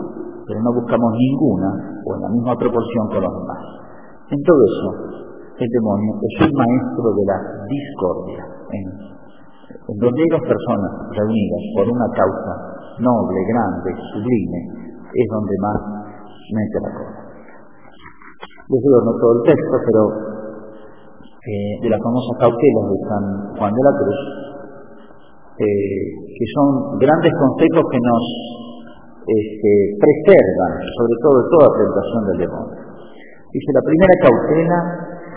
pero 0.48 0.60
no 0.62 0.72
buscamos 0.80 1.12
ninguna 1.18 1.70
o 2.06 2.10
en 2.16 2.22
la 2.22 2.30
misma 2.30 2.54
proporción 2.56 3.04
con 3.10 3.22
los 3.26 3.34
demás. 3.42 3.87
En 4.28 4.40
todo 4.44 4.60
eso, 4.60 4.90
el 5.56 5.70
demonio 5.72 6.12
es 6.20 6.36
un 6.44 6.52
maestro 6.52 7.08
de 7.16 7.24
la 7.24 7.38
discordia, 7.64 8.44
en, 8.76 8.86
donde 9.88 10.20
hay 10.20 10.30
dos 10.36 10.44
personas 10.44 10.92
reunidas 11.16 11.62
por 11.76 11.88
una 11.88 12.08
causa 12.12 12.54
noble, 13.00 13.40
grande, 13.48 13.90
sublime, 14.12 14.60
es 15.16 15.28
donde 15.32 15.56
más 15.64 15.80
mete 16.52 16.78
la 16.84 16.92
cosa. 16.92 17.20
Les 18.68 18.80
digo 18.84 19.00
no 19.00 19.14
todo 19.16 19.32
el 19.40 19.44
texto, 19.48 19.76
pero 19.80 20.02
eh, 21.48 21.74
de 21.82 21.90
las 21.90 22.02
famosas 22.04 22.36
cautelas 22.44 22.86
de 22.92 23.00
San 23.08 23.24
Juan 23.56 23.72
de 23.72 23.84
la 23.88 23.94
Cruz, 23.96 24.20
eh, 25.56 26.04
que 26.36 26.46
son 26.52 27.00
grandes 27.00 27.32
consejos 27.32 27.84
que 27.88 28.02
nos 28.04 28.24
este, 29.24 29.72
preservan, 30.04 30.74
sobre 31.00 31.16
todo 31.24 31.34
de 31.40 31.48
toda 31.48 31.68
tentación 31.80 32.22
del 32.28 32.40
demonio. 32.44 32.77
Dice, 33.58 33.74
la 33.74 33.82
primera 33.90 34.16
cautela, 34.22 34.80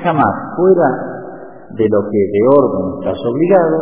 jamás 0.05 0.35
fuera 0.53 0.89
de 1.73 1.87
lo 1.89 2.01
que 2.05 2.21
de 2.21 2.43
orden 2.53 2.85
estás 3.01 3.17
obligado, 3.17 3.77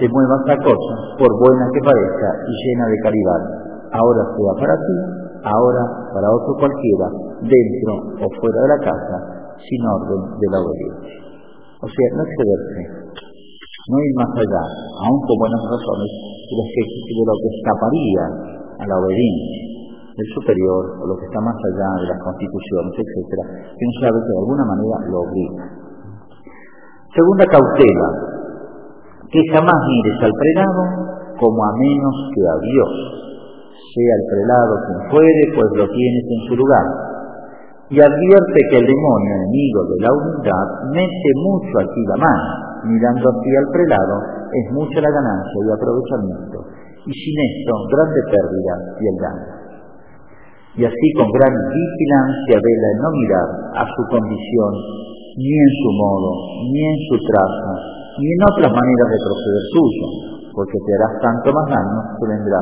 te 0.00 0.08
muevas 0.08 0.42
a 0.48 0.56
cosa, 0.64 0.94
por 1.20 1.28
buena 1.28 1.68
que 1.68 1.84
parezca 1.84 2.28
y 2.48 2.52
llena 2.56 2.88
de 2.88 2.98
caridad, 3.04 3.42
ahora 3.92 4.22
sea 4.32 4.52
para 4.64 4.76
ti, 4.80 4.96
ahora 5.44 5.82
para 6.08 6.24
otro 6.24 6.56
cualquiera, 6.56 7.08
dentro 7.44 7.92
o 8.16 8.26
fuera 8.40 8.58
de 8.64 8.68
la 8.72 8.80
casa, 8.80 9.16
sin 9.60 9.80
orden 9.84 10.40
de 10.40 10.48
la 10.48 10.58
obediencia. 10.64 11.12
O 11.84 11.88
sea, 11.92 12.08
no 12.16 12.22
excederse, 12.24 12.80
no 13.92 13.96
ir 14.00 14.14
más 14.16 14.32
allá, 14.40 14.64
aun 15.04 15.20
con 15.20 15.36
buenas 15.36 15.62
razones, 15.68 16.10
de 16.48 17.24
lo 17.28 17.34
que 17.44 17.48
escaparía 17.60 18.24
a 18.72 18.84
la 18.88 18.96
obediencia 19.04 19.71
del 20.16 20.28
superior 20.36 20.82
o 21.00 21.06
lo 21.08 21.14
que 21.16 21.26
está 21.26 21.40
más 21.40 21.56
allá 21.56 21.88
de 22.04 22.08
las 22.12 22.20
constituciones, 22.20 22.92
etcétera, 22.92 23.44
que 23.72 23.84
no 23.84 23.94
sabe 24.00 24.16
que 24.20 24.32
de 24.32 24.40
alguna 24.44 24.64
manera 24.68 24.96
lo 25.08 25.18
obliga. 25.24 25.64
Segunda 27.12 27.44
cautela, 27.48 28.08
que 29.28 29.40
jamás 29.52 29.78
mires 29.88 30.18
al 30.24 30.34
prelado 30.36 30.82
como 31.40 31.60
a 31.64 31.72
menos 31.76 32.16
que 32.32 32.42
a 32.44 32.56
Dios, 32.60 32.92
sea 33.72 34.12
el 34.16 34.24
prelado 34.28 34.72
quien 34.88 35.00
fuere, 35.12 35.42
pues 35.52 35.68
lo 35.76 35.86
tienes 35.88 36.24
en 36.28 36.40
su 36.48 36.54
lugar. 36.56 36.86
Y 37.92 38.00
advierte 38.00 38.58
que 38.72 38.78
el 38.80 38.86
demonio, 38.88 39.32
enemigo 39.36 39.80
de 39.92 39.96
la 40.00 40.10
unidad, 40.12 40.66
mete 40.96 41.30
mucho 41.44 41.72
aquí 41.84 42.02
la 42.08 42.18
mano, 42.24 42.48
mirando 42.88 43.24
así 43.28 43.50
al 43.52 43.68
prelado, 43.68 44.16
es 44.48 44.66
mucha 44.72 44.96
la 45.00 45.12
ganancia 45.12 45.58
y 45.60 45.70
aprovechamiento, 45.76 46.56
y 47.04 47.12
sin 47.12 47.36
esto, 47.36 47.72
grande 47.92 48.20
pérdida 48.32 48.74
y 48.96 49.04
el 49.08 49.16
daño. 49.20 49.61
Y 50.72 50.84
así 50.88 51.06
con 51.20 51.28
gran 51.28 51.52
vigilancia 51.52 52.56
vela 52.56 52.88
en 52.96 52.98
no 53.04 53.10
mirar 53.12 53.48
a 53.76 53.84
su 53.84 54.02
condición, 54.08 54.72
ni 55.36 55.52
en 55.52 55.72
su 55.84 55.88
modo, 56.00 56.30
ni 56.64 56.80
en 56.80 56.98
su 57.12 57.16
traza, 57.28 57.72
ni 58.16 58.26
en 58.32 58.40
otras 58.40 58.72
maneras 58.72 59.08
de 59.12 59.18
proceder 59.20 59.64
suyo, 59.68 60.06
porque 60.56 60.78
te 60.80 60.90
harás 60.96 61.14
tanto 61.20 61.52
más 61.52 61.66
daño 61.76 62.00
que 62.16 62.24
vendrá 62.24 62.60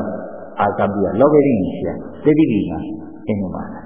a 0.59 0.67
cambiar 0.75 1.13
la 1.15 1.23
obediencia 1.23 1.91
de 2.19 2.31
divina 2.35 2.77
en 3.31 3.37
humana. 3.47 3.79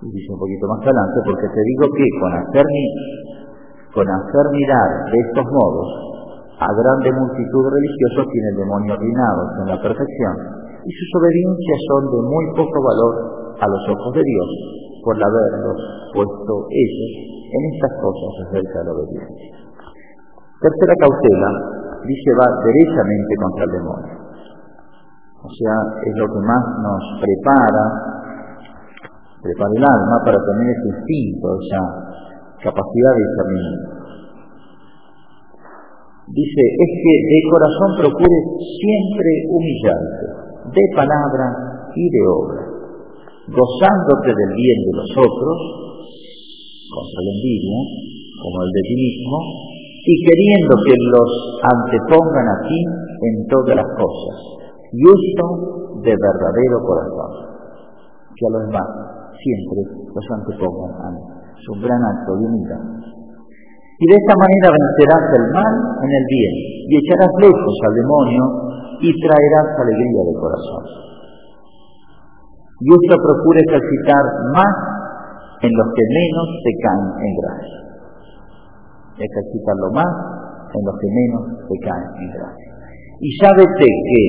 Y 0.00 0.08
dice 0.16 0.32
un 0.32 0.40
poquito 0.40 0.64
más 0.64 0.80
adelante, 0.80 1.18
porque 1.28 1.48
te 1.52 1.60
digo 1.60 1.84
que 1.92 2.06
con 2.24 2.32
hacer, 2.40 2.66
con 3.92 4.06
hacer 4.08 4.44
mirar 4.48 4.90
de 5.12 5.18
estos 5.28 5.44
modos 5.44 5.88
a 6.60 6.68
grande 6.72 7.08
multitud 7.20 7.62
de 7.64 7.70
religiosos 7.72 8.32
tiene 8.32 8.48
el 8.52 8.56
demonio 8.64 8.92
ordenado 8.92 9.42
en 9.60 9.66
la 9.72 9.78
perfección, 9.80 10.34
y 10.84 10.90
sus 10.90 11.10
obediencias 11.20 11.80
son 11.88 12.02
de 12.10 12.20
muy 12.24 12.46
poco 12.56 12.78
valor 12.80 13.14
a 13.60 13.66
los 13.68 13.82
ojos 13.96 14.12
de 14.14 14.24
Dios 14.24 14.50
por 15.04 15.16
haberlos 15.16 15.78
puesto 16.12 16.52
ellos 16.70 17.12
en 17.50 17.62
estas 17.74 17.92
cosas 18.00 18.32
acerca 18.48 18.76
de 18.80 18.84
la 18.84 18.92
obediencia. 18.96 19.50
Tercera 20.60 20.94
cautela, 21.00 21.50
dice 22.04 22.30
va 22.36 22.46
derechamente 22.64 23.32
contra 23.40 23.64
el 23.64 23.72
demonio. 23.80 24.14
O 25.40 25.48
sea, 25.48 25.76
es 26.04 26.14
lo 26.20 26.26
que 26.28 26.40
más 26.44 26.64
nos 26.84 27.02
prepara, 27.16 27.84
prepara 29.40 29.72
el 29.72 29.84
alma 29.84 30.16
para 30.20 30.36
tener 30.36 30.68
ese 30.68 30.88
instinto, 31.00 31.48
esa 31.64 31.80
capacidad 32.60 33.12
de 33.16 33.24
discernimiento. 33.24 34.00
Dice, 36.30 36.62
es 36.62 36.90
que 37.02 37.14
de 37.26 37.40
corazón 37.50 37.90
procure 38.04 38.38
siempre 38.60 39.30
humillarte, 39.50 40.49
de 40.70 40.84
palabra 40.94 41.46
y 41.94 42.04
de 42.06 42.22
obra, 42.30 42.62
gozándote 43.50 44.30
del 44.30 44.52
bien 44.54 44.78
de 44.86 44.94
los 44.94 45.10
otros, 45.18 45.58
contra 46.90 47.18
el 47.22 47.28
envidia, 47.34 47.78
como 48.42 48.56
el 48.62 48.70
de 48.70 48.82
ti 48.86 48.96
mismo, 48.98 49.36
y 50.00 50.14
queriendo 50.24 50.72
que 50.86 50.96
los 50.96 51.30
antepongan 51.60 52.46
a 52.46 52.58
ti 52.66 52.78
en 52.80 53.34
todas 53.46 53.76
las 53.76 53.90
cosas, 53.94 54.36
y 54.90 55.00
esto 55.06 55.44
de 56.02 56.14
verdadero 56.16 56.76
corazón, 56.86 57.32
que 58.34 58.44
a 58.46 58.52
los 58.56 58.62
demás 58.66 58.88
siempre 59.36 59.80
los 59.86 60.26
antepongan 60.40 60.92
a 60.94 61.08
mí. 61.12 61.22
Es 61.60 61.68
un 61.68 61.80
gran 61.84 62.00
acto 62.00 62.32
de 62.40 62.42
humildad. 62.48 62.82
Y 64.00 64.04
de 64.08 64.16
esta 64.16 64.32
manera 64.32 64.68
vencerás 64.72 65.24
el 65.36 65.46
mal 65.52 65.74
en 66.00 66.10
el 66.10 66.24
bien, 66.24 66.54
y 66.88 66.92
echarás 67.04 67.32
lejos 67.36 67.74
al 67.84 67.94
demonio, 68.00 68.69
y 69.00 69.08
traerás 69.08 69.68
alegría 69.80 70.22
del 70.28 70.38
corazón. 70.38 70.84
Y 72.80 72.88
esto 72.88 73.16
procura 73.16 73.60
ejercitar 73.60 74.24
más 74.56 74.74
en 75.60 75.72
los 75.72 75.88
que 75.92 76.04
menos 76.04 76.46
te 76.64 76.72
caen 76.80 77.08
en 77.20 77.32
gracia. 77.40 77.80
Ejercitarlo 79.20 79.88
más 79.92 80.12
en 80.72 80.82
los 80.84 80.96
que 80.96 81.08
menos 81.12 81.42
te 81.68 81.76
caen 81.84 82.10
en 82.24 82.28
gracia. 82.40 82.70
Y 83.20 83.28
sábete 83.36 83.84
que 83.84 84.22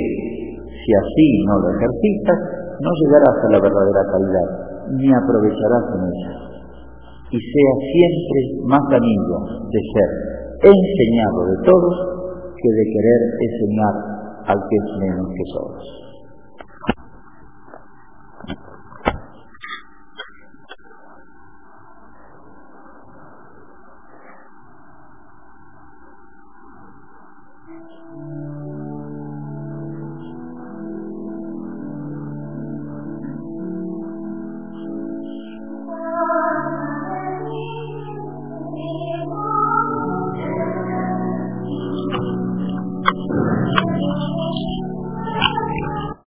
si 0.67 0.91
así 0.91 1.27
no 1.47 1.63
lo 1.63 1.67
ejercitas, 1.71 2.39
no 2.75 2.91
llegarás 2.99 3.37
a 3.39 3.51
la 3.55 3.59
verdadera 3.63 4.03
calidad, 4.11 4.47
ni 4.99 5.07
aprovecharás 5.07 5.85
en 5.95 6.01
ella. 6.11 6.31
Y 7.31 7.39
sea 7.39 7.73
siempre 7.87 8.39
más 8.67 8.83
amigo 8.91 9.35
de 9.71 9.79
ser 9.79 10.09
enseñado 10.59 11.39
de 11.47 11.57
todos 11.63 11.95
que 12.59 12.69
de 12.69 12.85
querer 12.91 13.21
enseñar 13.39 14.20
al 14.45 14.59
que 14.69 14.75
es 14.75 14.99
menos 14.99 15.27
que 15.29 15.53
todos. 15.53 16.10